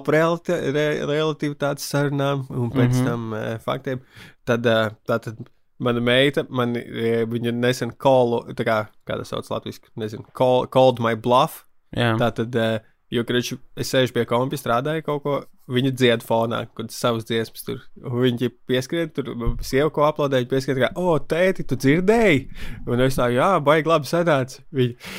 [0.09, 3.01] realiti re relativitātes sarunām un pēc mm.
[3.01, 3.05] -hmm.
[3.05, 4.01] tam uh, faktiem,
[4.45, 5.37] tad uh, tā tad
[5.79, 10.69] mana meita, man, eh, viņa nesen kolu, tā kā, kā tas sauc latviešu, nezinu, call,
[10.71, 11.65] called my bluff.
[11.95, 12.15] Jā.
[12.19, 15.37] Tā tad, uh, jo, kriču, es sēžu pie kompija, strādāju kaut ko,
[15.71, 19.33] viņa dzied fonā, kad savas dziesmas tur, viņi pieskrien, tur
[19.65, 22.47] sievu ko aplaudēja, pieskrien, kā, o, tēti, tu dzirdēji?
[22.91, 24.65] Un es tā, jā, baigi labi sanāca.
[24.75, 25.15] Viņa,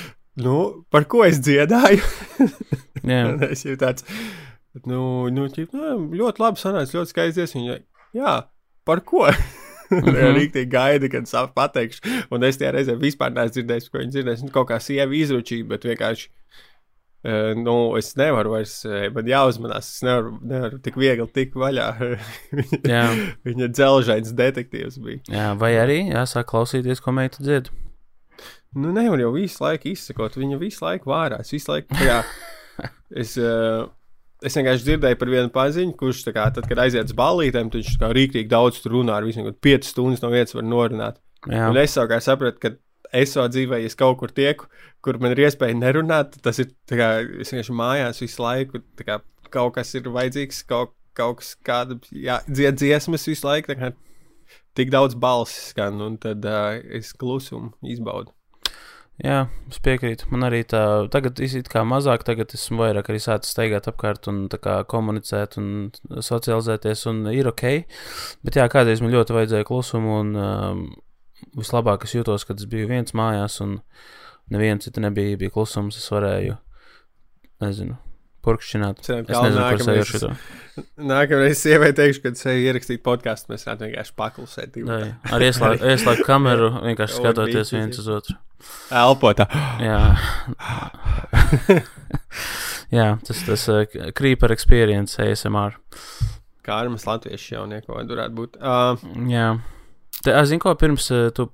[0.46, 0.58] nu,
[0.94, 2.02] par ko es dziedāju?
[3.06, 3.26] Jā.
[3.52, 4.06] Es jau tāds,
[4.90, 7.54] nu, nu, ķip, nu ļoti labi sanāca, ļoti skaisties.
[7.54, 7.78] Viņa,
[8.18, 8.40] jā,
[8.88, 9.28] par ko?
[9.92, 10.34] Mm -hmm.
[10.34, 12.02] Rīktīgi gaida, kad savu pateikšu.
[12.34, 14.44] Un es tajā reizē vispār neesmu dzirdējis, ko viņa dzirdēs.
[14.44, 16.30] Nu, kaut kā sieva izručība, bet vienkārši.
[17.26, 19.88] Uh, nu, es nevaru vairs, eh, man jāuzmanās.
[19.96, 21.88] Es nevaru, nevaru tik viegli tikt vaļā.
[22.92, 23.06] Jā.
[23.48, 25.24] viņa dzelžains detektīvs bija.
[25.34, 27.72] Jā, vai arī jāsāk klausīties, ko meita dzied.
[28.76, 30.38] Nu, nevar jau visu laiku izsekot.
[30.38, 31.50] Viņa visu laiku vārās.
[31.56, 32.20] Visu laiku, jā,
[33.24, 33.88] es, uh,
[34.46, 38.14] es vienkārši dzirdēju par vienu paziņu, kurš, kā, tad, kad aiziet uz ballītēm, viņš kā
[38.14, 39.18] rīktīgi daudz tur runā.
[39.18, 41.22] Ar visiem kaut 5 stundas no vietas var norunāt.
[41.50, 42.76] Jā, Un es savukārt sapratu, ka
[43.14, 44.70] es savā dzīvē, ja es kaut kur tieku,
[45.06, 48.82] kur man ir iespēja nerunāt, tas ir kā es vienkārši mājās visu laiku.
[49.06, 49.20] Kā,
[49.54, 53.76] kaut kas ir vajadzīgs, kaut, kaut kas kāda jā, dzied dziesmas visu laiku.
[53.78, 53.94] Kā,
[54.76, 58.34] tik daudz balsis skan, un tad uh, es klusumu izbaudu.
[59.24, 60.28] jā, es piekrītu.
[60.34, 60.82] Man arī tā,
[61.14, 65.70] tagad izīt kā mazāk, tagad esmu vairāk arī sācis staigāt apkārt un kā komunicēt un
[66.20, 67.66] socializēties, un ir ok.
[68.44, 70.86] Bet jā, kādreiz man ļoti vajadzēja klusumu, un um,
[71.58, 73.80] vislabāk es jūtos, kad es biju viens mājās, un
[74.54, 76.58] neviens cits nebija, bija klusums, es varēju,
[77.64, 77.98] nezinu,
[78.46, 79.02] purkšķināt.
[79.30, 80.26] Nākamreiz-.
[81.14, 84.80] Nākamreiz sievai teikšu, kad es eju ierakstīt podkāstu, mēs varētu vienkārši paklusēt.
[85.34, 88.38] Ar ieslēgt ieslēg kameru, vienkārši skatoties viens uz otru.
[88.96, 89.46] Elpotā.
[89.84, 90.00] Jā,
[92.96, 93.84] Jā tas tas uh,
[94.16, 95.76] creeper experience ASMR.
[96.66, 98.60] Kā ar mums latviešu jaunieko varētu būt.
[98.62, 98.98] Uh,
[99.30, 99.50] Jā.
[100.26, 101.46] Te, es zinu, ko pirms uh, tu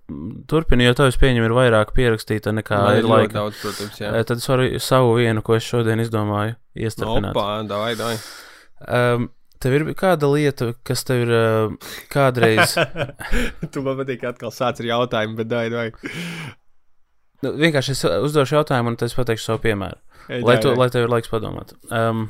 [0.50, 3.36] turpini, jo tavs pieņem ir vairāk pierakstīta nekā man ir laika.
[3.42, 4.14] daudz, protams, jā.
[4.16, 7.34] Uh, Tad es varu savu vienu, ko es šodien izdomāju, iestrādāt.
[7.36, 8.16] Opa, davai, davai.
[8.88, 9.28] Um,
[9.62, 12.78] tev ir kāda lieta, kas tev ir uh, kādreiz.
[13.74, 16.22] tu man patīk, ka atkal sāc ar jautājumu, bet davai, davai.
[17.44, 20.00] nu, vienkārši es uzdošu jautājumu, un tad es pateikšu savu piemēru.
[20.30, 20.86] Ej, Lai, davai, tu, davai.
[20.86, 21.76] lai tev ir laiks padomāt.
[21.92, 22.30] Um,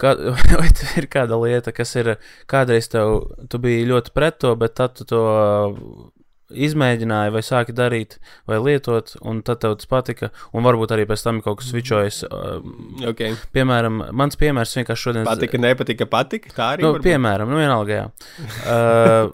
[0.00, 0.14] kā,
[0.60, 0.70] vai
[1.00, 2.14] ir kāda lieta, kas ir
[2.50, 3.20] kādreiz tev,
[3.52, 6.10] tu biji ļoti pret to, bet tad tu to uh,
[6.52, 8.18] izmēģināji, vai sāki darīt,
[8.48, 12.22] vai lietot, un tad tev tas patika, un varbūt arī pēc tam kaut kas switchojas.
[12.28, 12.74] Um,
[13.12, 13.34] Okay.
[13.56, 15.24] piemēram, mans piemērs vienkārši šodien.
[15.28, 16.52] Patika, nepatika, patika.
[16.54, 17.08] Tā arī Nu, var būt.
[17.08, 18.06] piemēram, nu vienalga, jā.
[18.68, 19.32] Uh,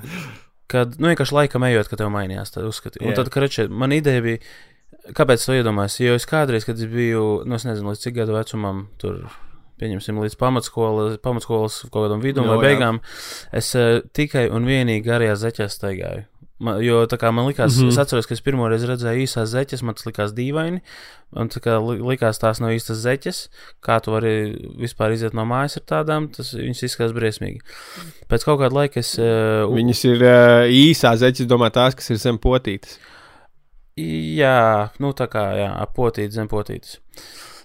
[0.72, 3.02] kad, nu, vienkārši laikam ejot, kad tev mainījās, tad uzskati.
[3.04, 3.20] Un Jā.
[3.22, 4.42] tad, kad man ideja bija,
[5.16, 8.36] kāpēc to iedomājos, jo es kādreiz, kad es biju, nu, es nezinu, līdz cik gadu
[8.36, 9.22] vecumam, tur,
[9.80, 12.66] pieņemsim, līdz pamatskolas, pamatskolas kaut kādam vidum Jo, vai jā.
[12.68, 13.00] beigām,
[13.56, 16.26] es uh, tikai un vienīgi garajā zeķē staigāju.
[16.60, 17.86] Man, jo tā kā man likās, mm.
[17.86, 17.88] -hmm.
[17.88, 20.82] es atceros, ka es pirmo reizi redzēju īsās zeķes, man tas likās dīvaini.
[21.32, 23.38] Man tā kā li- likās tās nav īstas zeķes,
[23.80, 27.62] kā tu vari vispār iziet no mājas ar tādām, tas viņas izskatās briesmīgi.
[28.28, 29.14] Pēc kaut kāda laika es.
[29.18, 32.98] Uh, Viņas ir uh, īsās zeķes, domāju, tās, kas ir zem potītes.
[34.36, 37.00] Jā, nu tā kā, jā, apotīt zem potītes.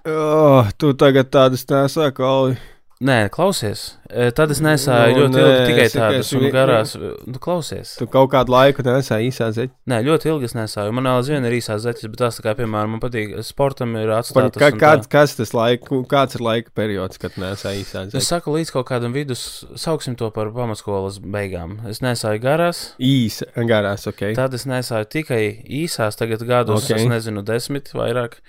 [0.06, 2.60] Oh, tu tagad tādas nesā, Kali.
[3.04, 3.98] Nē, klausies.
[4.08, 6.93] E, Tad es nesāju Nu, ļoti nē, ilgi tikai es tikai tādas vi- garās.
[7.28, 7.89] Nu, klausies.
[8.00, 9.74] Tu kaut kādu laiku nesā īsā zeķe.
[9.91, 10.93] Nē, ļoti ilgi es nesāju.
[10.96, 14.08] Man vēl aizvien ir īsās zeķes, bet tās, tā kā, piemēram, man patīk, sportam ir
[14.08, 14.56] Par, atstātas.
[14.56, 18.22] kā, kāds, kas tas laika, kāds ir laika periods, kad nesā īsā Es zeķe?
[18.24, 21.86] saku, līdz kaut kādam vidus, sauksim to par pamatskolas beigām.
[21.89, 24.34] Es nesāju garās, Īsa, garās, ok.
[24.36, 26.96] tad es nesāju tikai īsās, tagad gados, Ok.
[26.96, 27.04] okay.
[27.04, 28.39] es nezinu, desmit vairāk.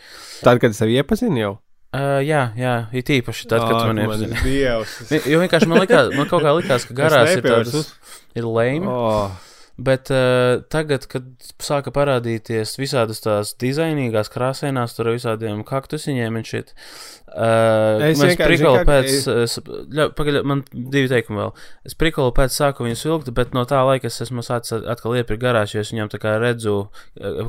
[0.44, 1.58] Tad, kad es tevi iepazinu jau.
[1.94, 4.36] Uh, jā, jā, it īpaši tad, kad man iepazini.
[4.44, 4.96] Dievs.
[5.30, 7.92] Jo vienkārši man, likās, man kaut kā likās, ka garās ir tādas,
[8.36, 8.90] ir lame.
[8.90, 9.30] Oh,
[9.76, 11.26] Bet uh, tagad, kad
[11.60, 16.72] sāka parādīties visādas tās dizainīgās krāsainās, tur ar visādiem kaktusiņiem un šit.
[17.28, 19.10] Uh, es prikolu pēc,
[19.44, 19.58] es...
[20.16, 21.52] pagaļ, man divi teikumi vēl.
[21.84, 25.44] Es prikolu pēc sāku viņus vilkt, bet no tā laika es esmu sācis atkal iepirkt
[25.44, 26.78] garāžu, jo es viņam tā kā redzu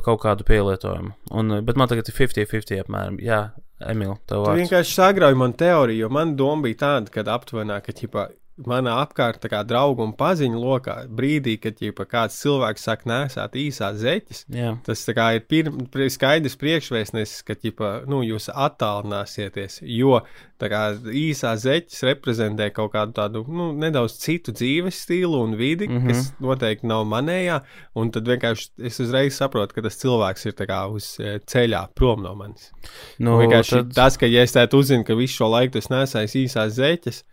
[0.04, 1.14] kaut kādu pielietojumu.
[1.32, 3.16] Un, bet man tagad ir 50-50 apmēram.
[3.24, 3.46] Jā,
[3.88, 4.58] Emīl, tev vārds.
[4.58, 8.26] Tu vienkārši sagrauj man teoriju, jo man doma bija tāda, ka aptuvenā, ka ķipā
[8.66, 14.44] manā apkārt draugu un paziņu lokā, brīdī, kad ģipa, kāds cilvēks saka, nesāt īsās zeķes,
[14.54, 14.74] Jā.
[14.86, 15.70] tas kā, ir pir,
[16.10, 19.82] skaidrs priekšvēstnesis, ka ģipa, nu, jūs attālināsieties.
[19.82, 20.22] Jo
[20.58, 20.82] kā,
[21.14, 26.08] īsās zeķes reprezentē kaut kādu tādu nu, nedaudz citu dzīves stilu un vidi, mm -hmm.
[26.08, 27.60] kas noteikti nav manējā.
[27.94, 32.22] Un tad vienkārši es uzreiz saprotu, ka tas cilvēks ir kā, uz e, ceļā prom
[32.22, 32.72] no manis.
[33.18, 33.94] Nu, tad...
[33.94, 37.24] Tas, ka ja es tādu uzzinu, ka visu šo laiku tas nesais īsās zeķes,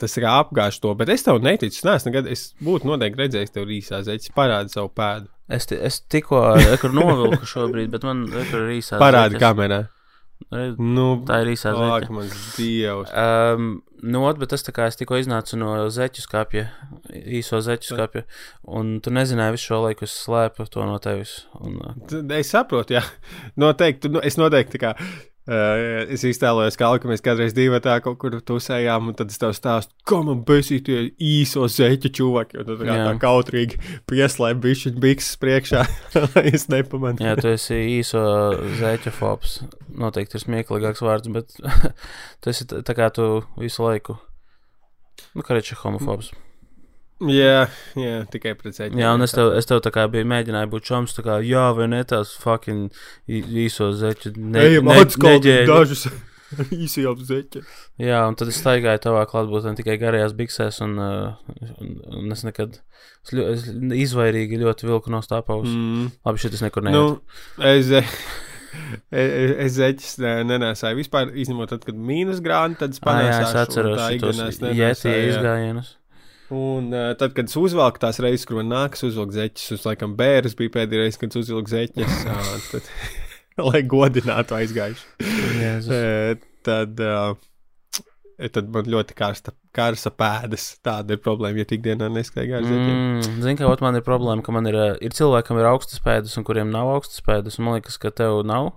[0.00, 1.80] tas kā apgāž to, bet es tev neticu.
[1.80, 5.30] Es neesmu nekad, es būtu noteikti redzējis tev īsā zeķis, parādi savu pēdu.
[5.48, 6.42] Es, es tikko
[6.92, 9.00] novilku šobrīd, bet man ir īsā.
[9.00, 9.86] Parādi kamerā.
[10.78, 11.94] Nu, tā ir īsā zeķe.
[11.96, 13.10] Ak, mans dievs.
[13.10, 13.70] Um,
[14.06, 16.68] nu, bet tas tā kā es tikko iznācu no zeķu skapja,
[17.18, 18.22] īso zeķu skapja,
[18.70, 21.40] un tu nezināji visu šo laiku, es slēpu to no tevis.
[21.58, 22.22] Un, uh...
[22.38, 23.02] Es saprotu, jā.
[23.60, 24.94] Noteikti, nu, es noteikti tā kā
[25.48, 29.94] es iztēlojos, kā mēs kādreiz divi tā kaut kur tusējām, un tad es tev stāstu,
[30.08, 33.80] kā man besīja tie īso zeķu čūvaki, un tad kā tā kautrīgi
[34.10, 35.84] pieslēp bišķiņu bikses priekšā,
[36.34, 37.24] lai es nepamanu.
[37.24, 38.24] Jā, tu esi īso
[38.80, 39.60] zeķu fobs.
[39.98, 41.56] Noteikti ir smieklīgāks vārds, bet
[42.42, 44.18] tu esi tā kā tu visu laiku,
[45.32, 46.34] nu, kā reči homofobs.
[46.34, 46.47] Mm.
[47.18, 47.64] Jā,
[47.98, 48.98] jā, tikai zeķiem.
[49.00, 51.64] Jā, un es tev, es tev tā kā biju mēģināju būt čoms, tā kā, jā,
[51.74, 52.94] vai ne tās fucking
[53.26, 54.36] īso zeķu.
[54.38, 55.66] Ne, Ejam, ne, neģēļi.
[55.66, 56.06] dažus
[56.78, 57.66] īsajām zeķiem.
[58.06, 62.46] Jā, un tad es staigāju tavā klātbūtnē tikai garajās biksēs, un, uh, un, un es
[62.46, 62.78] nekad,
[63.26, 63.66] es, ļo, es
[64.06, 65.66] izvairīgi ļoti vilku no stāpaus.
[65.66, 66.12] Mm.
[66.22, 67.18] Labi, šit es nekur neietu.
[67.18, 67.90] Nu, es,
[69.08, 69.30] Es,
[69.64, 73.30] es zeķis nenesāju vispār, izņemot tad, kad mīnus grāni, tad panācu.
[73.32, 75.94] Jā, es atceros tos jētie izgājienus.
[76.54, 80.14] Un uh, tad, kad es uzvelku tās reizes, kur man nākas uzvilkt zeķes, uz laikam
[80.16, 82.88] bērns bija pēdējā reize, kad uzvilku zeķes, uh, tad,
[83.68, 85.28] lai godinātu aizgājuši.
[86.64, 87.36] tad, uh,
[88.54, 90.70] tad man ļoti karsta, karsta pēdas.
[90.84, 92.96] Tāda ir problēma, ja ikdienā neskaidrs ar zeķiem.
[92.96, 96.38] Mm, Zini, kā man ir problēma, ka man ir, ir cilvēki, kam ir augstas pēdas
[96.40, 98.72] un kuriem nav augstas pēdas, man liekas, ka tev nav.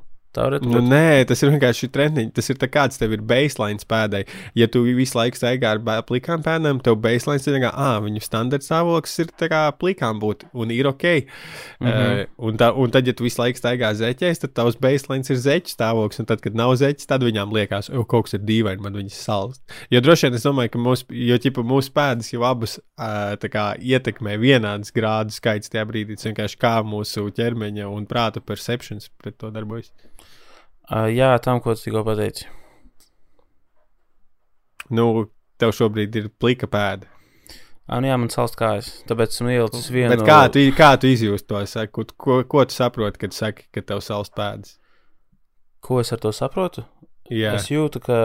[0.63, 2.31] Nu, nē, tas ir vienkārši treniņš.
[2.37, 4.23] Tas ir kāds tev ir baseline pēdai.
[4.55, 8.67] Ja tu visu laiku staigā ar plikām pēdām, tev baseline ir kā, ah, viņu standarta
[8.67, 11.03] stāvoklis ir kā plikām būt, un ir ok.
[11.81, 12.21] Mm -hmm.
[12.21, 15.35] uh, un, tā, un tad, ja tu visu laiku staigā zeķēs, tad tavs baseline ir
[15.37, 18.81] zeķu stāvoklis, un tad, kad nav zeķis, tad viņām liekas, ka kaut kas ir dīvaini,
[18.81, 19.61] man viņas salst.
[19.91, 23.75] Jo droši vien es domāju, ka mūsu, jo, ķipa, mūsu pēdas jau abas uh, kā,
[23.79, 26.15] ietekmē vienādas grādu skaits tajā brīdī.
[26.21, 29.91] Vienkārši kā mūsu ķermeņa un prāta perceptions pret to darbojas.
[30.91, 32.49] Jā, tam, ko tu tikko pateici.
[34.91, 35.29] Nu,
[35.61, 37.07] tev šobrīd ir plika pēda.
[37.87, 40.11] Ah, nu jā, man salst kājas, tāpēc esmu ielicis vienu.
[40.13, 41.61] Bet kā tu, kā tu izjūti to?
[41.67, 44.77] Saku, ko, ko tu saproti, kad saki, ka tev salst pēdas?
[45.83, 46.85] Ko es ar to saprotu?
[47.31, 47.55] Jā.
[47.55, 48.17] Es jūtu, ka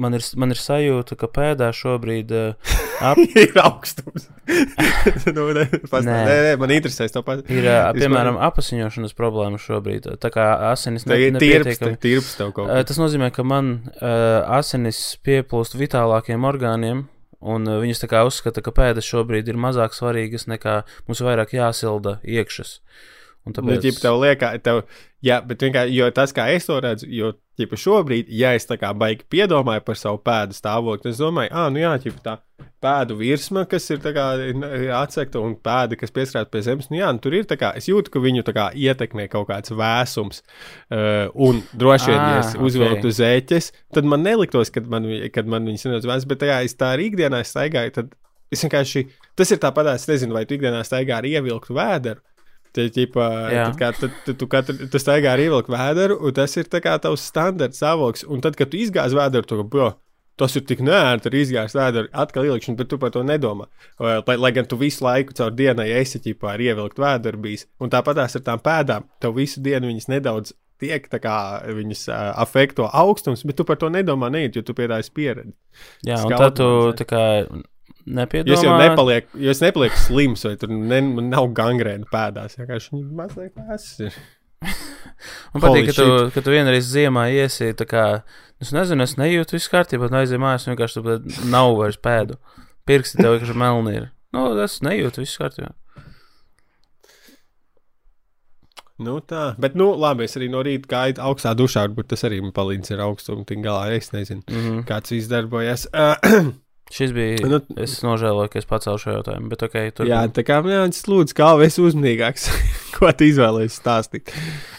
[0.00, 2.72] man ir, man ir sajūta, ka pēdā šobrīd uh,
[3.10, 3.20] ap...
[3.20, 4.28] ir augstums.
[5.36, 6.16] nu, ne, pas, nē.
[6.26, 7.46] Nē, nē, man interesēs to pats.
[7.52, 8.48] Ir, uh, piemēram, man...
[8.48, 10.10] apasiņošanas problēma šobrīd.
[10.22, 11.80] Tā kā asinis ne, ir tirps,
[12.40, 12.80] tev kaut kā.
[12.80, 17.06] Uh, tas nozīmē, ka man uh, asinis pieplūst vitālākiem orgāniem.
[17.40, 21.54] Un uh, viņas tā kā uzskata, ka pēdas šobrīd ir mazāk svarīgas nekā mums vairāk
[21.56, 22.80] jāsilda iekšas.
[22.80, 23.70] Un tāpēc...
[23.70, 24.82] Nu, ģip, tev liekas, tev,
[25.24, 28.92] jā, bet vienkārši, tas, kā es to redzu, jo ķipa, šobrīd, ja es tā kā
[28.96, 32.36] baigi piedomāju par savu pēdu stāvokli, tad es domāju, ah, nu jā, ķipa, tā
[32.80, 34.26] pēdu virsma, kas ir kā,
[35.00, 37.88] atsekta un pēda, kas piesprāst pie zemes, nu jā, nu, tur ir tā kā, es
[37.90, 40.40] jūtu, ka viņu kā ietekmē kaut kāds vēsums,
[40.92, 43.18] uh, un droši vien, ah, ja es uzvelku okay.
[43.20, 46.76] zēķes, tad man neliktos, kad man, kad man viņas ir vēs, bet tā kā es
[46.76, 48.16] tā arī ikdienā staigāju, tad
[48.50, 49.04] es vienkārši,
[49.38, 52.22] tas ir tāpat, es nezinu, vai tu ikdienā staigā ar ievilktu vēderu,
[52.76, 56.54] Tie, ķipa, tad, kā, tad, tad tu, katru, tu staigā ar ievilku vēderu, un tas
[56.60, 58.22] ir tavs standarts stāvoklis.
[58.30, 59.88] Un tad, kad tu izgāzi vēderu, tu bro,
[60.40, 63.66] tas ir tik nērti, ar izgāzt vēderu, atkal ielikšanu, bet tu par to nedomā.
[64.00, 67.92] Lai, lai gan tu visu laiku caur dienai esi ķipā ar ievilkt vēderu bijis, un
[67.92, 71.36] tāpat tās ar tām pēdām, tev visu dienu viņas nedaudz tiek, kā
[71.76, 75.12] viņas uh, afekto augstums, bet tu par to nedomā, neiet, jo tu pie tā esi
[75.18, 75.58] pieredzējis.
[76.08, 76.70] Jā, Skaudums, un tad tu
[77.02, 77.24] tā kā
[78.06, 78.54] Nepiedomā.
[78.54, 82.56] Jūs jau nepaliek, jūs nepaliek slims, vai tur ne, nav gangrēna pēdās.
[82.60, 84.16] Vienkārši viņi mazliet vēsas.
[85.52, 88.06] Man patīk, ka tu, ka tu vienreiz ziemā iesi, kā,
[88.62, 92.38] es nezinu, es nejūtu visu kārtībā, bet aizēju mājās, vienkārši tur nav vairs pēdu.
[92.88, 94.08] Pirksti tev vienkārši melni ir.
[94.36, 95.74] Nu, es nejūtu visu kārtībā.
[99.00, 102.42] Nu, tā, bet, nu, labi, es arī no rīta gāju augstā dušā, varbūt tas arī
[102.44, 103.46] man palīdz ar augstumu.
[103.48, 104.82] Tik galā es nezinu, mm -hmm.
[104.88, 105.86] kāds viss darbojas.
[106.90, 107.38] Šis bija.
[107.46, 109.76] Nu, es nožēloju, ka es pacēlu šo jautājumu, bet ok.
[109.94, 110.08] Tur...
[110.10, 112.48] Jā, tā kā man lūdzu, kā es uzmanīgāks,
[112.96, 114.34] ko tu izvēlējies stāstīt.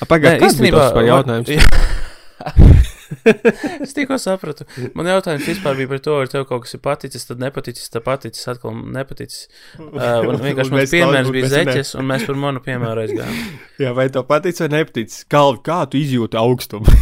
[0.10, 1.62] Pagaidiet, īstenībā par jautājumu.
[3.84, 4.66] es tikko sapratu.
[4.98, 8.06] Man jautājums vispār bija par to, vai tev kaut kas ir paticis, tad nepaticis, tad
[8.08, 9.48] paticis, atkal nepaticis.
[9.92, 13.40] Uh, un vienkārši mums piemērs bija zeķes, un mēs par manu piemēru aizgājām.
[13.82, 15.18] Jā, vai tev patic vai nepatic?
[15.32, 16.96] Kalvi, kā tu izjūti augstumu?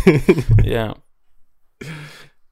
[0.67, 0.89] Jā.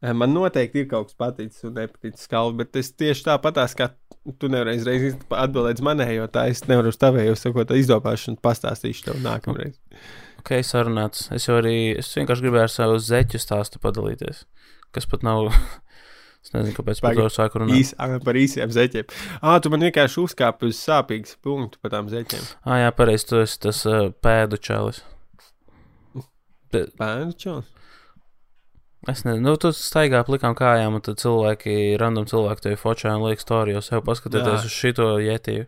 [0.01, 3.89] Man noteikti ir kaut kas paticis un nepaticis kalvi, bet es tieši tāpatās, kā
[4.37, 9.19] tu nevari uzreiz atbildēt manējo, tā es nevaru uz tavēju sakot izdomāšanu un pastāstīšu tev
[9.23, 9.79] nākamreiz.
[10.43, 11.31] Ok, sarunāts.
[11.33, 14.45] Es jau arī, es vienkārši gribēju ar savu zeķu stāstu padalīties,
[14.95, 15.49] kas pat nav.
[16.47, 17.75] Es nezinu, kāpēc par to sāku runāt.
[17.75, 17.89] Īs,
[18.23, 19.09] par īsiem zeķiem.
[19.41, 22.45] Ah, tu man vienkārši uzkāpi uz sāpīgas punktu par tām zeķiem.
[22.61, 25.01] Ah, jā, pareizi, tu esi tas uh, pēdu čalis.
[26.71, 27.73] Pēdu čalis?
[29.07, 33.23] Es nezinu, nu, tu staigā plikām kājām, un tad cilvēki, random cilvēki tevi fočā un
[33.29, 35.63] liek storijos, jau paskatieties uz šito jetiju.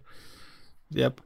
[0.97, 1.21] Yep.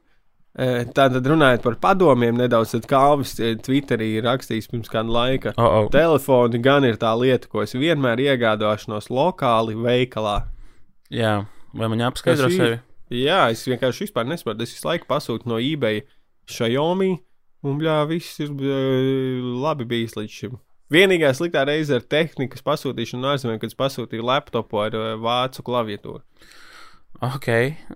[0.94, 3.32] Tātad runājot par padomiem, nedaudz Kalvis
[3.66, 5.52] Twitterī ir rakstījis pirms kāda laika.
[5.58, 5.88] Oh, oh.
[5.90, 10.36] Telefoni gan ir tā lieta, ko es vienmēr iegādāšanos lokāli veikalā.
[11.10, 11.40] Jā,
[11.74, 12.78] vai man jāapskaidro sevi?
[13.10, 14.62] Jā, es vienkārši vispār nesaprotu.
[14.62, 16.04] Es visu laiku pasūtu no eBay
[16.46, 17.10] Xiaomi,
[17.66, 18.54] un bļā, viss ir
[19.66, 20.54] labi bijis līdz šim.
[20.94, 25.64] Vienīgā sliktā reize ar tehnikas pasūtīšanu no ārzemēm, kad es pasūtīju laptopu ar uh, vācu
[25.66, 26.22] klaviatūru.
[27.24, 27.48] Ok.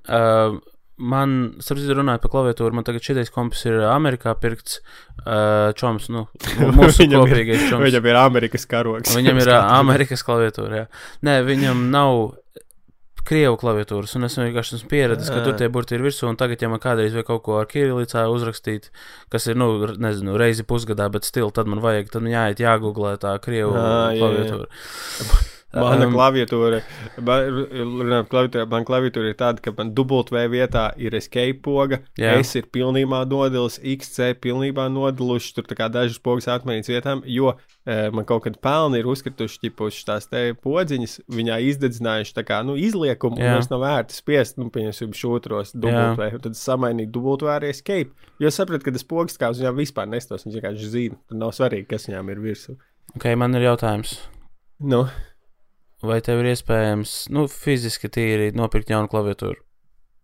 [0.09, 0.59] Uh,
[0.99, 6.26] man, citu, runājot par klaviatūru, man tagad šitais kompis ir Amerikā pirkts uh, čoms, nu,
[6.78, 7.84] mūsu kopīgais čoms.
[7.86, 9.14] Viņam ir Amerikas karoks.
[9.18, 10.90] Viņam ir Amerikas klaviatūra, jā.
[11.26, 12.24] Nē, viņam nav
[13.29, 16.62] krievu klaviatūras, un es vienkārši esmu pieredzējis, ka tur tie burti ir virsū, un tagad,
[16.64, 18.89] ja man kādreiz vajag kaut ko ar kirilicā uzrakstīt,
[19.33, 19.70] kas ir, nu,
[20.01, 24.72] nezinu, reizi pusgadā, bet stila, tad man vajag, tad jāiet jāgooglē tā krievu klaviatūra.
[25.68, 26.78] Mana um, klaviatūra,
[27.20, 32.38] man, klaviatūra, man klaviatūra ir tāda, ka man dubultvē vietā ir escape poga, jā.
[32.40, 37.52] S ir pilnībā nodilis, XC pilnībā nodiluši, tur tā kā dažas pogas atmainīts vietām, jo
[37.52, 42.62] e, man kaut kad pelni ir uzkrituši ķipuši tās te podziņas, viņā izdedzinājuši tā kā,
[42.64, 43.52] nu, izliekumu, jā.
[43.52, 48.16] un es nav vērti spiest, nu, pieņemsim, šūtros dubultvē, un tad samainīt dubultvē arī escape,
[48.40, 51.52] jo sapratu, ka tas pogas kā uz viņām vispār nestos, viņš vienkārši zina, tur nav
[51.60, 52.80] svarīgi, kas viņām ir virsū.
[53.18, 54.22] Ok, man ir jautājums.
[54.80, 55.04] Nu?
[55.04, 55.28] No
[56.03, 59.62] vai tev ir iespējams, nu, fiziski tīri nopirkt jaunu klaviatūru?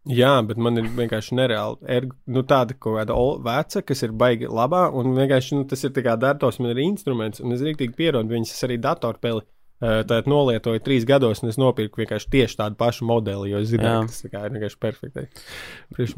[0.05, 1.79] Jā, bet man ir vienkārši nereāli.
[1.89, 3.17] Er, nu, tāda kaut kāda
[3.47, 6.83] veca, kas ir baigi labā, un vienkārši nu, tas ir tā kā datos, man ir
[6.85, 9.47] instruments, un es rīktīgi pierodu viņas, arī datorpeli
[9.83, 14.05] Tātad nolietoju trīs gados, un es nopirku vienkārši tieši tādu pašu modeli, jo es zināju,
[14.07, 15.43] ka tas kā, ir vienkārši perfekts.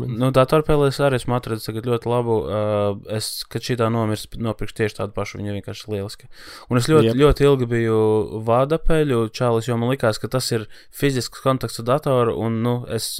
[0.06, 2.36] Nu, datorspēlēs arī esmu atradzis ļoti labu.
[2.44, 6.28] Uh, es, kad šī tā nomirs, nopirku tieši tādu pašu, viņa vienkārši lieliski.
[6.68, 7.20] Un es ļoti, yep.
[7.22, 7.98] ļoti ilgi biju
[8.46, 13.16] vādapeļu čālis, jo man likās, ka tas ir fizisks kontakts ar datoru, un, nu, es,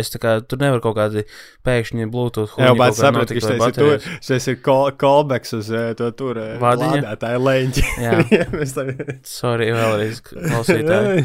[0.00, 1.26] es tā kā tur nevaru kaut kādi
[1.66, 2.54] pēkšņi Bluetooth.
[2.62, 6.40] Jā, bet sapratu, ka šis ir, šis ir callbacks uz to tur.
[6.62, 7.18] Vādiņa.
[7.20, 7.86] Tā ir leņķi.
[8.06, 8.16] Jā.
[9.40, 11.24] Sorry, vēl vēlreiz klausītāji.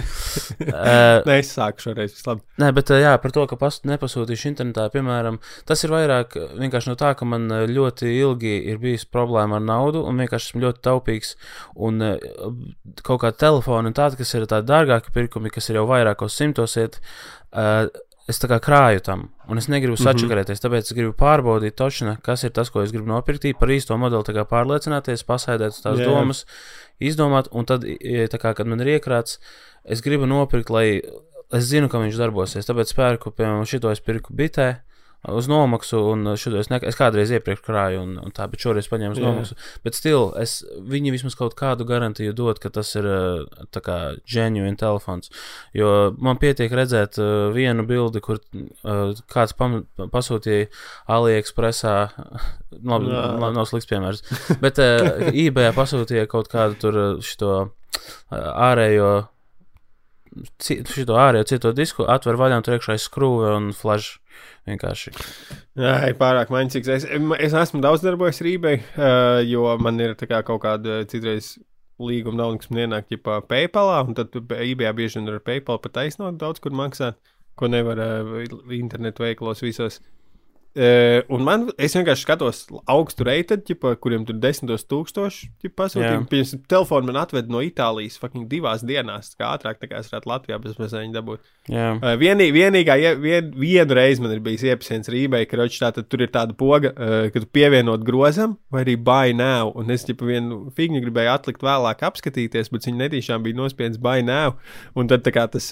[0.69, 2.17] uh, nē, es sāku šoreiz.
[2.61, 5.39] Nē, bet uh, jā, par to, ka pas, nepasūtīšu internetā, piemēram,
[5.69, 10.05] tas ir vairāk vienkārši no tā, ka man ļoti ilgi ir bijis problēma ar naudu
[10.07, 11.35] un vienkārši esmu ļoti taupīgs.
[11.87, 12.17] Un uh,
[13.05, 16.77] kaut kā telefoni un tādi, kas ir tādi dārgāki pirkumi, kas ir jau vairākos simtos
[16.81, 16.99] iet.
[17.55, 17.85] Uh,
[18.29, 20.65] es tā kā krāju tam, un es negribu sačakarēties, mm -hmm.
[20.65, 24.45] tāpēc es gribu pārbaudīt, točna, kas ir tas, ko es gribu nopirkt, par īsto modeli
[24.45, 26.09] pārliecināties, pasēdēt uz tās yeah.
[26.09, 26.45] domas,
[26.99, 29.39] izdomāt, un tad, kā, kad man ir iekrāts,
[29.83, 31.01] es gribu nopirkt, lai
[31.53, 32.65] es zinu, ka viņš darbosies.
[32.65, 34.84] Tāpēc pērku, piemēram, šito es pirku bitē,
[35.27, 38.89] uz nomaksu, un šito es, ne, es kādreiz iepriekš krāju, un, un tā, bet šoreiz
[38.91, 39.25] paņēmu uz Jā.
[39.25, 39.57] nomaksu.
[39.85, 40.57] Bet stil, es,
[40.91, 43.07] viņi vismaz kaut kādu garantiju dod, ka tas ir
[43.75, 43.97] tā kā
[44.29, 45.31] genuine telefons.
[45.77, 50.69] Jo man pietiek redzēt uh, vienu bildi, kur uh, kāds pam, pasūtīja
[51.17, 51.95] AliExpressā,
[52.91, 54.25] labi, no, nav slikts piemērs,
[54.63, 57.71] bet uh, eBay pasūtīja kaut kādu tur šito uh,
[58.31, 59.15] ārējo
[60.59, 64.19] šo ārējo cieto disku, atver vaļā un tur iekšā ir skrūve un flash.
[64.65, 65.13] Vienkārši.
[65.77, 66.91] Ir pārāk maņķīgs.
[66.95, 67.05] Es,
[67.45, 68.41] es esmu daudz darbojies
[68.97, 71.55] uh, jo man ir kā kaut kāda citreiz
[72.01, 75.95] līguma nauda, kas man ienāk ģipā PayPalā, un tad eBay bieži vien ar PayPal pat
[75.99, 77.19] taisnot daudz kur maksāt,
[77.55, 78.01] ko nevar
[78.75, 80.01] internetu veiklos visos.
[80.75, 82.57] Uh, un man, es vienkārši skatos
[82.91, 83.55] augstu reitu,
[84.03, 86.27] kuriem tur desmitos tūkstoši pasūtījumu.
[86.27, 90.31] Piemēram, telefonu man atved no Itālijas fucking divās dienās, kā ātrāk tā kā es varētu
[90.33, 91.47] Latvijā bez mazliet dabūt.
[91.71, 96.33] Uh, vienī, vienīgā, vien, vienu reizi man ir bijis iepazīstināts eBay, ka tā, tur ir
[96.35, 99.71] tāda poga, uh, ka tu pievienot grozam, vai arī buy now.
[99.79, 104.27] Un es tikai vienu figņu gribēju atlikt vēlāk apskatīties, bet viņi netīšām bija nospiedis buy
[104.27, 104.59] now.
[104.91, 105.71] Un tad kā, tas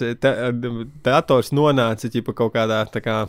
[1.04, 3.26] dators nonāca ķipa, kaut kādā tā kā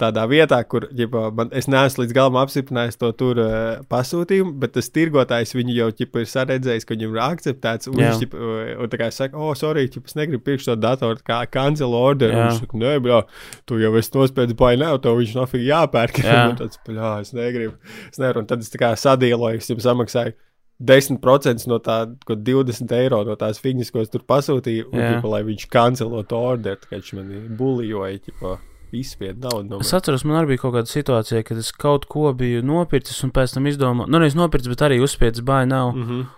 [0.00, 3.52] tādā vietā, kur ģipa, man, es neesmu līdz galam apstiprinājis to tur uh,
[3.90, 7.90] pasūtījumu, bet tas tirgotājs viņu jau ģipa, ir saredzējis, ka viņam ir akceptēts.
[7.90, 8.50] Un viņš ģipa,
[8.80, 12.34] un tā kā saka, oh, sorry, ģipa, es negribu pirkt šo datoru, kā cancel order.
[12.36, 13.22] Viņš saka, nē, bļā,
[13.68, 16.22] tu jau esi nospēdis bailē, tev viņš nav fīgi jāpērk.
[16.30, 16.46] Jā.
[16.60, 17.76] tāds, bļā, es negribu.
[18.08, 18.44] Es nevaru.
[18.44, 20.36] Un tad es tā kā sadīloju, es jums samaksāju.
[20.80, 25.28] 10% no tā, ko 20 eiro no tās figūras, ko es tur pasūtīju, un, ģipa,
[25.34, 28.56] lai viņš kancelotu orderu, kad viņš man bulijoja.
[28.96, 29.68] Izspiest naudu.
[29.76, 33.22] No es atceros, man arī bija kaut kāda situācija, kad es kaut ko biju nopircis
[33.26, 35.94] un pēc tam izdomāju, nu, nevis nopircis, bet arī uzspiedis bāju nav.
[35.94, 36.28] Mm -hmm.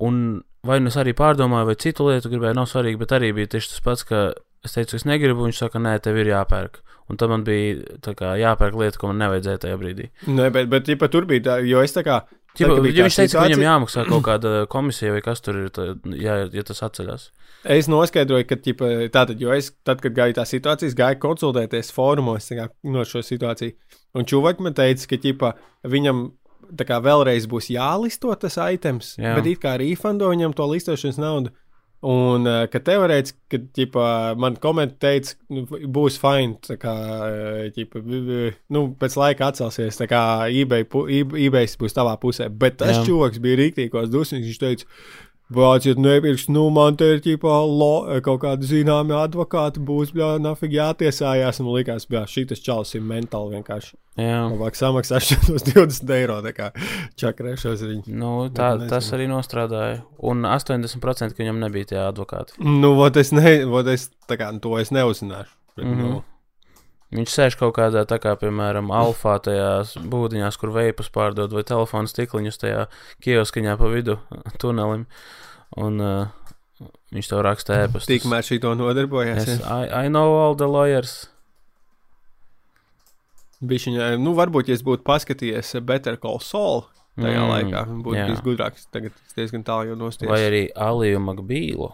[0.00, 3.46] Un vai nu es arī pārdomāju, vai citu lietu gribēju, nav svarīgi, bet arī bija
[3.46, 4.32] tieši tas pats, ka
[4.64, 6.80] es teicu, es negribu, viņš saka, nē, tev ir jāpērk.
[7.10, 10.10] Un tad man bija kā, jāpērk lieta, ko man nevajadzēja tajā brīdī.
[10.30, 12.22] Nē, bet, bet ja tur bija tā, jo es tā kā.
[12.58, 13.40] Ja, ja viņš teica, situācija...
[13.40, 17.30] ka viņam jāmaksā kaut kāda komisija vai kas tur ir, tā, ja, ja tas atceļas.
[17.68, 22.48] Es noskaidroju, ka, ķipa, tātad, jo es, tad, kad gāju tā situācijas, gāju konsultēties fórumos
[22.48, 23.76] kā, no šo situāciju.
[24.16, 25.54] Un čūvaki man teica, ka, ķipa,
[25.92, 26.30] viņam
[26.86, 29.34] kā vēlreiz būs jālisto tas items, Jā.
[29.36, 31.52] bet it kā refando viņam to listošanas naudu.
[32.00, 34.04] Un, uh, ka teorētiski, kad ģipa,
[34.40, 36.94] man komentē teica, nu, būs fine, tā kā,
[37.76, 38.00] ģipa,
[38.72, 42.48] nu, pēc laika atcelsies, tā kā eBay, eBay būs tavā pusē.
[42.48, 44.88] Bet tas čūvaks bija rīktīgos dusmīgs, viņš teica,
[45.50, 50.76] Vāciet nepirks, nu man te ir ķipā lo, kaut kādi zināmi advokāti būs, bļā, nafig
[50.76, 53.96] jātiesājās, un likās, bļā, šitas čals ir mentāli vienkārši.
[54.20, 54.44] Jā.
[54.46, 56.70] Labāk samaksāšu tos 20 eiro, tā kā
[57.18, 58.14] čakrēšos viņu.
[58.14, 62.54] Nu, tā, tas arī nostrādāja, un 80% ka viņam nebija tie advokāti.
[62.62, 65.56] Nu, vot es ne, vot es, tā kā, to es neuzzināšu.
[65.76, 66.14] Bet, mm -hmm.
[66.14, 66.22] nu,
[67.10, 72.06] Viņš sēž kaut kādā, tā kā, piemēram, alfā tajās būdiņās, kur veipus pārdod, vai telefona
[72.06, 72.84] stikliņus tajā
[73.24, 74.20] kioskiņā pa vidu
[74.62, 75.08] tunelim.
[75.80, 78.12] Un uh, viņš to raksta ēpastus.
[78.12, 79.42] Tikmēr šī to nodarbojas.
[79.42, 81.24] Yes, I, I know all the lawyers.
[83.60, 86.86] Bišķiņā, nu, varbūt, ja es būtu paskatījies Better Call Saul
[87.18, 88.86] tajā mm, laikā, būtu bijis gudrāks.
[88.94, 90.30] Tagad es diezgan tālu jau nostājos.
[90.30, 91.90] Vai arī Aliju Makbīlu.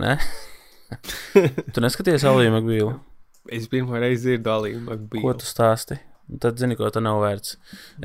[0.00, 0.16] Nē?
[1.74, 2.94] tu neskaties Aliju Makbīlu?
[3.50, 5.24] Es pirmo reizi dzirdu Aliju Makbīlu.
[5.24, 5.98] Ko tu stāsti?
[6.40, 7.56] Tad zini, ko tā nav vērts.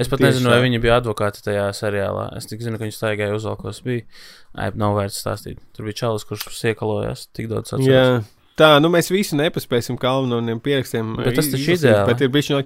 [0.02, 2.32] Es pat Tieši nezinu, vai viņi bija advokāti tajā seriālā.
[2.40, 3.84] Es tikai zinu, ka viņš staigāja uzvalkos.
[3.86, 4.08] Bija.
[4.58, 5.60] Ai, nav vērts stāstīt.
[5.78, 7.92] Tur bija čalis, kurš siekalojās tik daudz atceros.
[7.92, 8.24] Jā.
[8.56, 11.18] Tā, nu mēs visi nepaspēsim kalniem pierakstiem.
[11.20, 12.08] Bet tas taču ideāli.
[12.08, 12.62] Bet ir bišķi,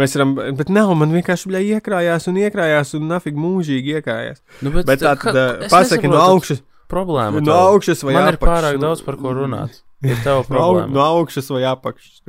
[0.00, 4.40] mēs varam, bet nav, man vienkārši, bļā, iekrājās un iekrājās un nafig mūžīgi iekrājās.
[4.64, 6.64] Nu, bet, bet tā, tad, pasaki no augšas.
[6.90, 7.42] Problēma.
[7.44, 8.24] No augšas vai apakšas.
[8.24, 8.40] Man apakšas.
[8.40, 9.80] ir pārāk daudz par ko runāt.
[10.04, 10.90] Ir tev problēma.
[10.92, 12.20] no augšas vai apakšas.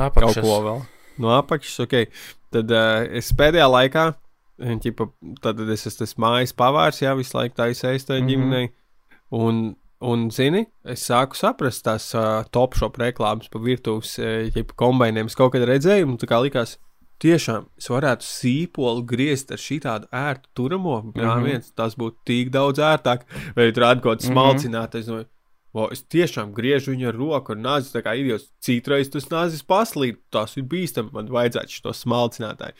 [0.00, 0.40] Apakšas.
[0.40, 0.82] Kaut ko vēl.
[1.20, 1.96] No apakšas, ok.
[2.54, 4.06] Tad uh, es pēdējā laikā,
[4.64, 5.06] eh, ķipa,
[5.44, 8.30] tad es esmu tas mājas pavārs, jā, visu laiku tā izsaistīju mm -hmm.
[8.32, 8.72] ģimenei.
[9.30, 9.60] Un,
[10.00, 15.26] un, zini, es sāku saprast tās uh, top shop reklāmas pa virtuves uh, kombainiem.
[15.26, 16.78] Es kaut kad redzēju, un tā kā likās,
[17.20, 20.96] tiešām es varētu sīpolu griezt ar šādu ērtu turamo.
[21.14, 21.44] Jā, mm -hmm.
[21.44, 24.94] viens tas būtu tik daudz ērtāk, vai tur atgūt smalcināt.
[24.94, 25.28] Mm -hmm.
[25.72, 28.48] O, es tiešām griežu viņu ar roku, ar nāzi, tā kā idiots.
[28.58, 32.74] Citreiz tas nāzis paslīd, tas ir bīstami, man vajadzētu šo smalcinātāju.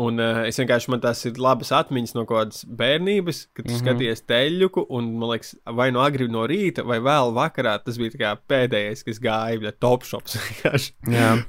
[0.00, 3.70] Un uh, es vienkārši man tās ir labas atmiņas no kaut kādas bērnības, kad mm
[3.70, 3.82] -hmm.
[3.82, 7.76] skaties teļuku, un man liekas, vai no agri no rīta, vai vēl vakarā.
[7.84, 10.38] Tas bija pēdējais, kas gāja pie top shops.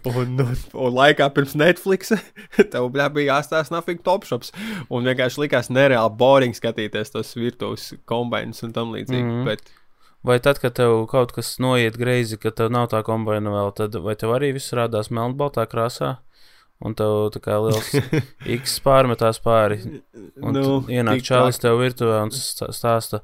[0.05, 2.13] un, un, un laikā pirms Netflix
[2.73, 4.53] tev bļā, bija jāstāsta nafīgi top shops.
[4.89, 9.23] Un vienkārši likās nereāli boring skatīties tos virtuves kombinus un tam līdzīgi.
[9.23, 9.45] Mm -hmm.
[9.45, 9.73] Bet,
[10.25, 13.95] Vai tad, kad tev kaut kas noiet greizi, ka tev nav tā kombinācija vēl, tad
[14.01, 16.15] vai tev arī viss rādās melnbaltā krāsā?
[16.85, 17.89] Un tev tā kā liels
[18.59, 19.79] X pārmetās pāri.
[20.41, 23.21] Un nu, ienāk čalis tev virtuvē un stāsta,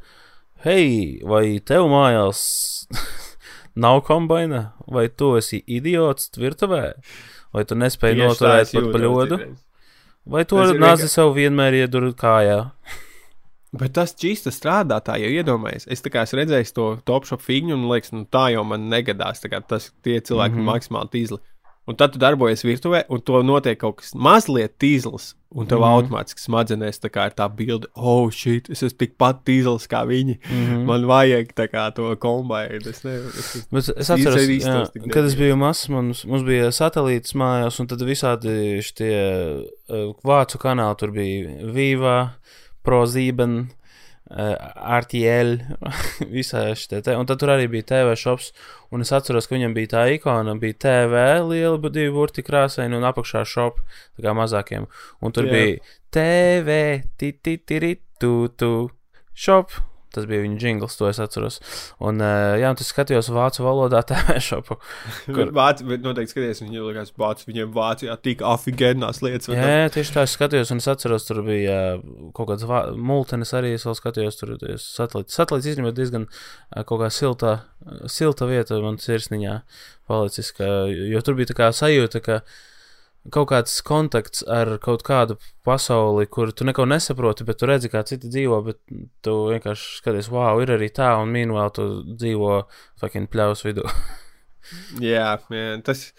[0.66, 2.42] hei, vai tev mājās
[3.84, 6.86] nav kombinācija, vai tu esi idiots virtuvē,
[7.54, 9.40] vai tu nespēji noturēt pat paļodu,
[10.32, 12.60] vai to nāzi sev vienmēr iedur kājā.
[13.72, 15.86] Bet tas čīsta strādā, tā jau iedomājies.
[15.88, 19.40] Es kā esmu redzējis to top shop figūru, un liekas, nu, tā jau man negadās.
[19.40, 20.68] Tas tie cilvēki mm -hmm.
[20.68, 21.40] maksimāli tīzli.
[21.90, 25.34] Un tad tu darbojies virtuvē, un to notiek kaut kas mazliet tīzls.
[25.52, 25.96] Un tev mm -hmm.
[25.96, 30.38] automātiski smadzenēs tā kā ir tā bilde, oh, šī, es esmu tikpat tīzls kā viņi.
[30.50, 30.86] Mm -hmm.
[30.86, 32.90] Man vajag tā kā to kombināciju.
[32.90, 37.36] Es, ne, es, Bet es atceros, jā, kad es biju mazs, mums, mums bija satelīts
[37.36, 42.30] mājās, un tad visādi šie uh, vācu kanāli tur bija Viva,
[42.84, 43.81] ProZiben, uh,
[44.32, 45.58] RTL,
[46.36, 47.16] visā šitā te.
[47.20, 48.52] Un tad tur arī bija TV shops,
[48.94, 53.08] un es atceros, ka viņam bija tā ikona, bija TV liela, divi burti krāsaini un
[53.12, 53.82] apakšā shop,
[54.16, 54.88] tā kā mazākiem.
[55.22, 55.56] Un tur yeah.
[55.58, 56.82] bija TV,
[57.18, 58.74] ti, ti, ti, ti, tu, tu,
[59.34, 59.76] shop,
[60.12, 61.60] Tas bija viņa jingls, to es atceros.
[62.04, 64.76] Un, uh, jā, un tas skatījos vācu valodā, TV šopu.
[65.30, 65.54] Kur...
[65.56, 69.52] Vāci, noteikti skaties, viņi likās vācu, viņiem Vācijā tik afigenās lietas.
[69.56, 72.04] Jā, jā, tieši tā es skatījos, un es atceros, tur bija uh,
[72.38, 72.84] kaut kāds vā...
[72.96, 75.38] multenis arī, es vēl skatījos, tur satelīts.
[75.40, 77.56] Satelīts īstenībā diezgan uh, kaut kā silta,
[78.12, 79.62] silta vieta man sirsniņā
[80.12, 82.42] palicis, ka, jo tur bija tā kā sajūta, ka
[83.30, 88.02] kaut kāds kontakts ar kaut kādu pasauli, kur tu neko nesaproti, bet tu redzi, kā
[88.08, 88.80] citi dzīvo, bet
[89.26, 92.64] tu vienkārši skaties, wow, ir arī tā, un mīnvēl tu dzīvo
[93.02, 93.86] fucking pļaus vidū.
[95.12, 96.10] Jā, yeah, tas.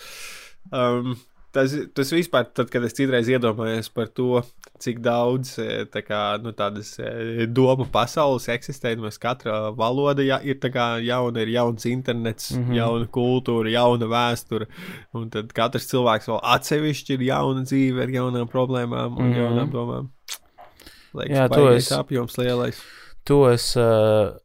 [0.70, 1.16] Um,
[1.52, 4.40] tas, tas vispār, tad, kad es citreiz iedomājos par to,
[4.82, 10.40] cik daudz e, tā kā, nu, tādas e, domu pasaules eksistē, nu, katra valoda ja,
[10.42, 12.74] ir jauna, ir jauns internets, mm -hmm.
[12.80, 14.66] jauna kultūra, jauna vēsture,
[15.14, 19.38] un tad katrs cilvēks vēl atsevišķi ir jauna dzīve ar jaunām problēmām un mm -hmm.
[19.38, 20.10] jaunām domām.
[21.14, 22.82] Liekas, Jā, to es apjoms lielais.
[23.24, 23.76] To es.
[23.76, 24.38] Uh...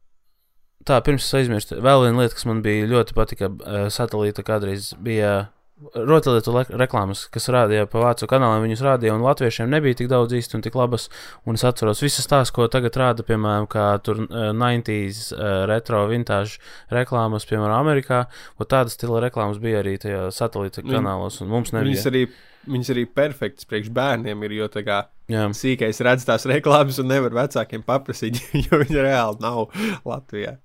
[0.88, 4.94] Tā, pirms es aizmirstu, vēl viena lieta, kas man bija ļoti patika, uh, satelīta kādreiz
[5.04, 10.34] bija rotaļlietu reklāmas, kas rādīja pa vācu kanāliem, viņus rādīja, un latviešiem nebija tik daudz
[10.34, 11.08] īsti un tik labas.
[11.46, 16.02] Un es atceros visas tās, ko tagad rāda, piemēram, kā tur uh, 90s uh, retro
[16.10, 16.58] vintage
[16.94, 18.24] reklāmas, piemēram, Amerikā.
[18.58, 21.94] Un tāda stila reklāmas bija arī tajā satelīta kanālos, un mums nebija.
[21.94, 22.26] Viņas arī,
[22.74, 25.46] viņas arī perfektas priekš bērniem ir, jo tā kā Jā.
[25.54, 29.68] sīkais redz tās reklāmas un nevar vecākiem paprasīt, jo viņi reāli nav
[30.10, 30.58] Latvijā.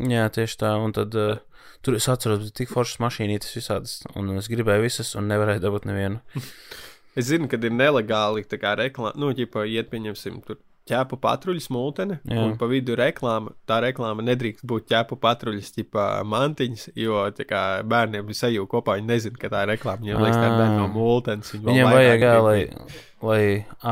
[0.00, 1.14] Jā, tieši tā, un tad.
[1.14, 1.36] Uh,
[1.86, 5.86] Tur es atceros, ka tik foršas mašīnītes visādas, un es gribēju visas, un nevarēju dabūt
[5.86, 6.22] nevienu.
[7.18, 12.42] es zinu, ka ir nelegāli reklāma, nu, ja iet pieņemsim, tur ķēpu patruļas mūtene, Jā.
[12.44, 13.52] un pa vidu reklāma.
[13.66, 19.10] Tā reklāma nedrīkst būt ķēpu patruļas tipa mantiņas, jo kā, bērniem ir sajūta kopā, viņi
[19.10, 20.04] nezina, ka tā ir reklāma.
[20.04, 21.52] Viņiem liekas, tā ir daļa no mūtenes.
[21.56, 22.58] Viņi Viņiem vajag, jā, lai,
[23.30, 23.40] lai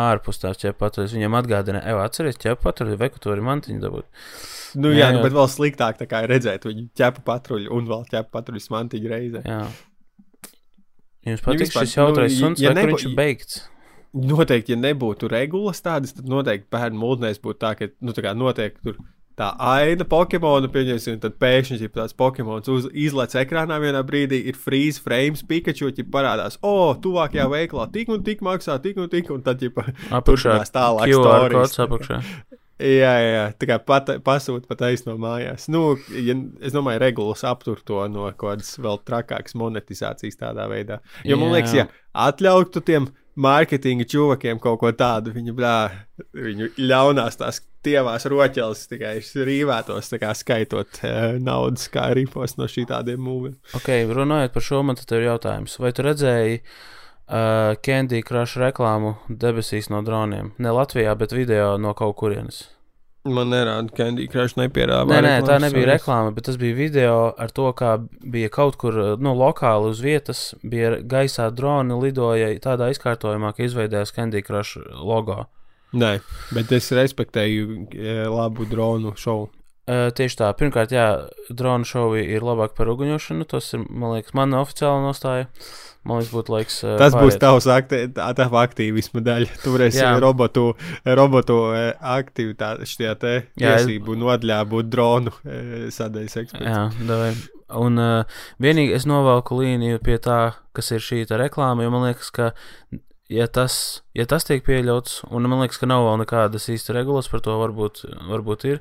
[0.05, 3.86] ārpus tās ķēpu patruļas viņiem atgādina, ej, atceries ķēpu patruļu, vai ka tur ir mantiņa
[3.88, 4.28] dabūt.
[4.75, 5.16] Nu, jā, jā, jā.
[5.16, 9.45] Nu, bet vēl sliktāk ir redzēt viņu ķepa patruļu un vēl ķepa patruļu mantiņu reizē.
[9.47, 9.62] Jā.
[11.25, 12.95] Jums patīk ja šis jautrais nu, suns, ja, vai nebo...
[12.95, 13.62] viņš ir beigts?
[14.14, 18.35] Noteikti, ja nebūtu regulas tādas, tad noteikti bērnu mūžnēs būtu tā, ka, nu, tā kā
[18.39, 19.01] notiek tur
[19.35, 24.59] tā aina Pokemona, pieņemsim, tad pēkšņi ja tāds Pokemons uz, izlaiž ekrānā vienā brīdī, ir
[24.59, 29.11] freeze frames, Pikachu, ja parādās, o, oh, tuvākajā veiklā tik un tik maksā, tik un
[29.11, 29.72] tik, un tad, ja
[30.22, 32.20] turpinās tālāk, QR kods apakšā.
[32.75, 35.68] Jā, jā, tā kā pat, pasūta pat aizno mājās.
[35.70, 40.99] Nu, ja, es domāju, regulas aptur to no kaut kādas vēl trakākas monetizācijas tādā veidā.
[41.22, 41.59] Jo man jā.
[41.59, 41.87] liekas, ja
[42.27, 43.07] atļautu tiem
[43.39, 45.77] mārketinga čuvakiem kaut ko tādu, viņi, blā,
[46.35, 52.68] viņu ļaunās tās tievās roķeles tikai rīvētos, tā kā skaitot uh, naudas kā ripos no
[52.70, 53.55] šī tādiem mūviem.
[53.77, 55.79] Ok, runājot par šo, man tad ir jautājums.
[55.83, 56.62] Vai tu redzēji?
[57.29, 60.53] Uh, Candy Crush reklāmu debesīs no droniem.
[60.59, 62.64] Ne Latvijā, bet video no kaut kurienes.
[63.25, 65.09] Man nerāda, ka Candy Crush nepierāda.
[65.09, 65.95] Nē, nē, tā nebija savas.
[65.95, 70.43] reklāma, bet tas bija video ar to, kā bija kaut kur nu, lokāli uz vietas,
[70.61, 75.47] bija gaisā droni lidoja tādā izkārtojumā, ka izveidojās Candy Crush logo.
[75.97, 76.18] Nē,
[76.53, 77.87] bet es respektēju
[78.35, 79.49] labu dronu šovu.
[79.85, 81.09] Uh, tieši tā, pirmkārt, jā,
[81.53, 83.45] drona šovi ir labāk par uguņošanu.
[83.49, 85.49] Tas ir, man liekas, mana oficiāla nostāja.
[86.05, 86.78] Man liekas, būtu laiks.
[86.84, 87.24] Uh, Tas pāriet.
[87.24, 89.50] būs tavs akti, tā aktīvisma daļa.
[89.64, 90.66] Tu varēsi robotu,
[91.20, 91.59] robotu
[92.14, 95.32] aktivitāti, šajā te tiesību nodaļā būt dronu
[95.94, 96.68] sadaļas eksperts.
[96.68, 97.32] Jā, davai.
[97.74, 102.28] Un uh, vienīgi es novelku līniju pie tā, kas ir šī reklāma, jo man liekas,
[102.34, 102.52] ka
[103.28, 107.30] ja tas, ja tas tiek pieļauts, un man liekas, ka nav vēl nekādas īsta regulas
[107.32, 108.80] par to, varbūt, varbūt ir,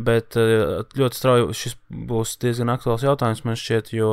[0.00, 4.12] bet eh, ļoti strauji šis būs diezgan aktuāls jautājums man šķiet, jo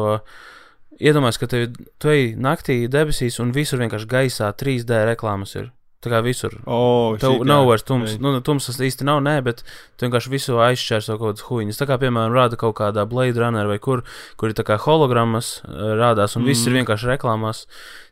[0.99, 1.65] iedomājieties, ka tev,
[2.01, 5.71] tu ej naktī debesīs un visur vienkārši gaisā 3D reklāmas ir.
[5.99, 6.53] Tā kā visur.
[6.63, 8.13] Oh, Tev nav vairs tums.
[8.23, 11.79] Nu, tums tas īsti nav, nē, bet tu vienkārši visu aizšķērso kaut kādas huīņas.
[11.81, 14.05] Tā kā, piemēram, rāda kaut kādā Blade Runner vai kur,
[14.39, 16.51] kur ir tā kā hologrammas eh, rādās un mm.
[16.53, 16.79] viss ir mm.
[16.79, 17.65] vienkārši reklāmās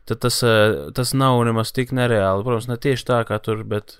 [0.08, 2.44] tad tas, eh, tas nav nemaz tik nereāli.
[2.46, 3.98] Protams, ne tieši tā kā tur, bet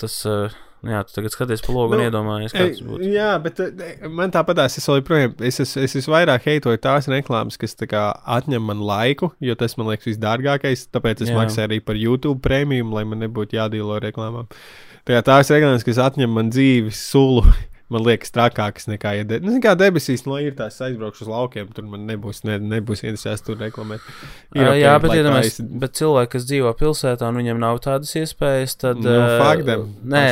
[0.00, 0.54] tas, eh,
[0.92, 3.10] jā, tu tagad skaties pa logu nu, un iedomājies, kā tas būtu.
[3.12, 3.60] Jā, bet
[4.12, 8.08] man tāpatās, es joprojām, es, es, es visvairāk heitoju tās reklāmas, kas tā kā
[8.38, 11.38] atņem man laiku, jo tas man liekas visdārgākais, tāpēc es jā.
[11.38, 14.50] maksāju arī par YouTube prēmiju, lai man nebūtu jādīlo reklāmām.
[15.06, 17.44] Tā kā tās reklāmas, kas atņem man dzīvi, sulu
[17.92, 21.68] man liekas, trakākas nekā, ja de, nu, kā debesīs no ir tās aizbraukšu uz laukiem.
[21.74, 24.04] Tur man nebūs, ne, nebūs interesants tur reklamēt.
[24.56, 25.68] Ir, okay, jā, bet, iedomājies, es...
[25.84, 29.02] bet cilvēki, kas dzīvo pilsētā un viņiem nav tādas iespējas, tad.
[29.04, 30.24] Nu, uh, faktem, nē,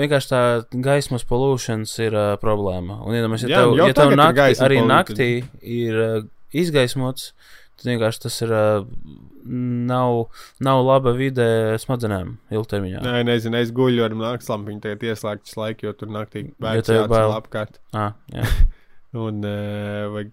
[0.00, 0.42] vienkārši tā
[0.88, 2.98] gaismas polūšanas ir uh, problēma.
[3.06, 5.30] Un, ja tev, jā, ja tev naktī, arī naktī
[5.62, 6.18] ir uh,
[6.56, 7.30] izgaismots,
[7.78, 8.56] tad vienkārši tas ir.
[8.56, 10.26] Uh, nav,
[10.62, 11.48] nav laba vide
[11.82, 13.02] smadzenēm ilgtermiņā.
[13.04, 17.36] Nē, nezinu, es guļu ar naktslampiņu, tagad ieslēgts laika, jo tur naktī bērns ja jāatcēl
[17.36, 17.80] apkārt.
[17.96, 18.48] Ah, jā.
[19.26, 20.26] Un uh, vai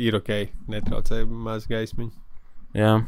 [0.00, 0.30] ir ok,
[0.70, 2.12] netraucē maz gaismiņu.
[2.78, 3.00] Jā.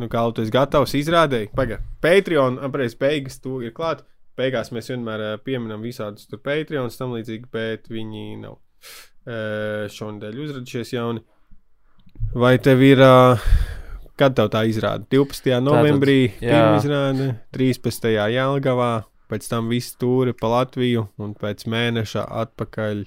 [0.00, 1.50] Nu, kā tu esi gatavs izrādēji?
[1.56, 4.06] Pagaid, Patreon, apreiz beigas, tu ir klāt.
[4.38, 10.40] Beigās mēs vienmēr uh, pieminam visādus tur Patreons tam līdzīgi, bet viņi nav uh, šonadēļ
[10.46, 11.20] uzradušies jauni.
[12.32, 13.02] Vai tev ir,
[14.16, 15.04] kad tev tā izrāda?
[15.12, 15.50] 12.
[15.64, 18.08] novembrī, pirmā izrāde, 13.
[18.32, 18.92] Jālgavā,
[19.32, 23.04] pēc tam viss tūri pa Latviju un pēc mēneša atpakaļ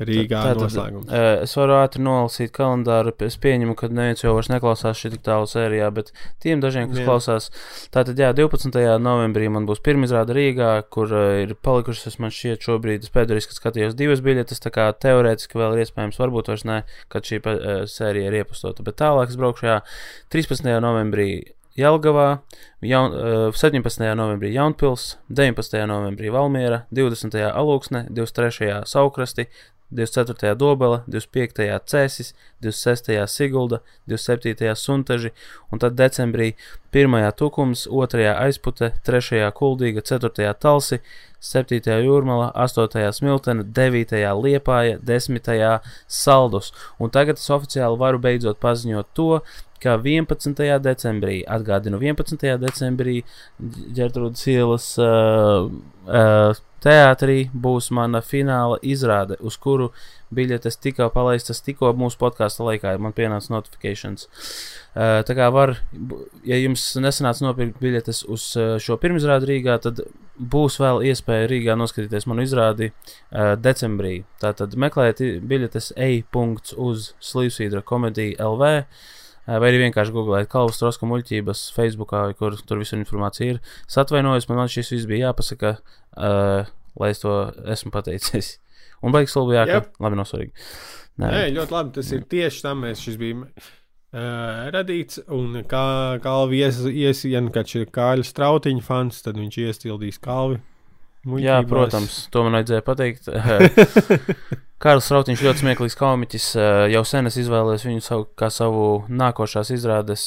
[0.00, 1.10] Rīgā Tātad, noslēgums.
[1.44, 3.12] Es varu ātri nolasīt kalendāru.
[3.26, 7.02] Es pieņemu, ka neviens jau vairs neklausās šī tik tālu sērijā, bet tiem dažiem, kas
[7.02, 7.06] jā.
[7.08, 7.50] klausās,
[7.92, 8.80] tātad, jā, 12.
[9.02, 13.50] novembrī man būs pirmā izrāde Rīgā, kur uh, ir palikušas, man šķiet, šobrīd es pēdējais,
[13.50, 16.82] kad skatījos divas biļetes, tā kā teorētiski vēl ir iespējams, varbūt vairs ne,
[17.12, 19.80] kad šī uh, sērija ir iepustota, bet tālāk es braukšu, jā,
[20.32, 20.70] 13.
[20.80, 21.30] novembrī
[21.78, 22.40] Jelgavā,
[22.84, 24.02] jaun, uh, 17.
[24.18, 25.76] novembrī Jaunpils, 19.
[25.88, 27.36] novembrī Valmiera, 20.
[27.46, 28.82] Alūksne, 23.
[28.90, 29.46] Saukrasti,
[29.90, 30.54] 24.
[30.54, 31.80] Dobela, 25.
[31.86, 33.26] Cēsis, 26.
[33.26, 34.74] Sigulda, 27.
[34.74, 35.32] Suntaži,
[35.70, 36.54] un tad decembrī
[36.92, 37.32] 1.
[37.36, 38.28] Tukums, 2.
[38.34, 39.50] Aizpute, 3.
[39.56, 40.54] Kuldīga, 4.
[40.54, 41.00] Talsi,
[41.40, 41.80] 7.
[42.06, 43.10] Jūrmala, 8.
[43.16, 44.22] Smiltene, 9.
[44.44, 45.80] Liepāja, 10.
[46.06, 46.72] Saldus.
[46.98, 49.40] Un tagad es oficiāli varu beidzot paziņot to,
[49.82, 50.56] ka 11.
[50.84, 52.56] decembrī, atgādinu, 11.
[52.60, 53.20] decembrī
[53.96, 55.70] Gertrūdas ielas uh,
[56.06, 59.90] uh, teātrī būs mana fināla izrāde, uz kuru
[60.34, 62.94] biļetes tika palaistas tikko mūsu podkāstu laikā.
[63.02, 64.28] Man pienāca notifikācijas.
[64.90, 65.76] Uh, tā kā var,
[66.46, 70.02] ja jums nesanāca nopirkt biļetes uz uh, šo pirmizrādi Rīgā, tad
[70.40, 74.20] būs vēl iespēja Rīgā noskatīties manu izrādi uh, decembrī.
[74.42, 76.76] Tātad meklējiet biļetes e-punkts
[77.30, 78.74] Slīvsvīdra komēdija LV.
[79.50, 83.58] Vai arī vienkārši googlēt Kalvas Troska muļķības Facebook, kur tur visu informāciju ir.
[83.88, 85.74] Es atvainojos, man šis viss bija jāpasaka,
[86.14, 86.70] uh,
[87.00, 87.34] lai es to
[87.74, 88.54] esmu pateicis.
[89.04, 89.90] Un beigas vēl bija jāka.
[90.04, 90.66] Labi, nosvarīgi.
[91.20, 91.28] Nē.
[91.34, 91.94] Nē, ļoti labi.
[91.98, 93.50] Tas ir tieši tam mēs šis bija.
[94.10, 95.84] Uh, radīts, un kā
[96.22, 100.58] Kalvi iesien, kad ir Kāļa strautiņa fans, tad viņš iestildīs Kalvi.
[101.26, 101.46] Muļķībās.
[101.46, 103.30] Jā, protams, to man vajadzēja pateikt.
[104.80, 106.44] Kārlis Strautiņš ļoti smieklīgs komiķis.
[106.88, 110.22] Jau sen es izvēlējos viņu savu, kā savu nākošās izrādes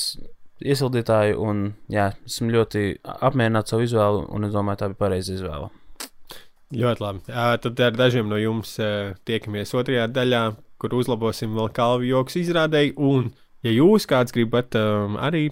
[0.62, 5.72] iesildītāju, un jā, esmu ļoti apmierināts savu izvēlu, un es domāju, tā bija pareiza izvēle.
[6.84, 7.24] Ļoti labi.
[7.66, 8.76] Tad ar dažiem no jums
[9.26, 10.44] tiekamies otrajā daļā,
[10.78, 12.94] kur uzlabosim vēl kalvu joks izrādēji.
[13.02, 13.32] Un,
[13.66, 15.48] ja jūs kāds gribat um, arī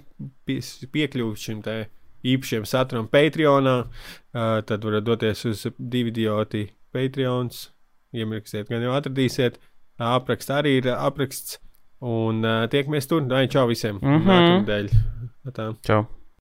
[0.46, 1.78] piekļūt šim te
[2.22, 7.72] īpašiem saturam Patreonā, uh, tad varat doties uz divi idioti Patreons.
[8.14, 9.60] Iemirksiet, gan jau atradīsiet.
[10.02, 11.60] Apraksts arī ir apraksts.
[12.02, 13.22] Un uh, tiekamies tur.
[13.22, 14.00] Nē, čau visiem.
[14.02, 15.78] Mm -hmm.
[15.86, 16.06] Čau.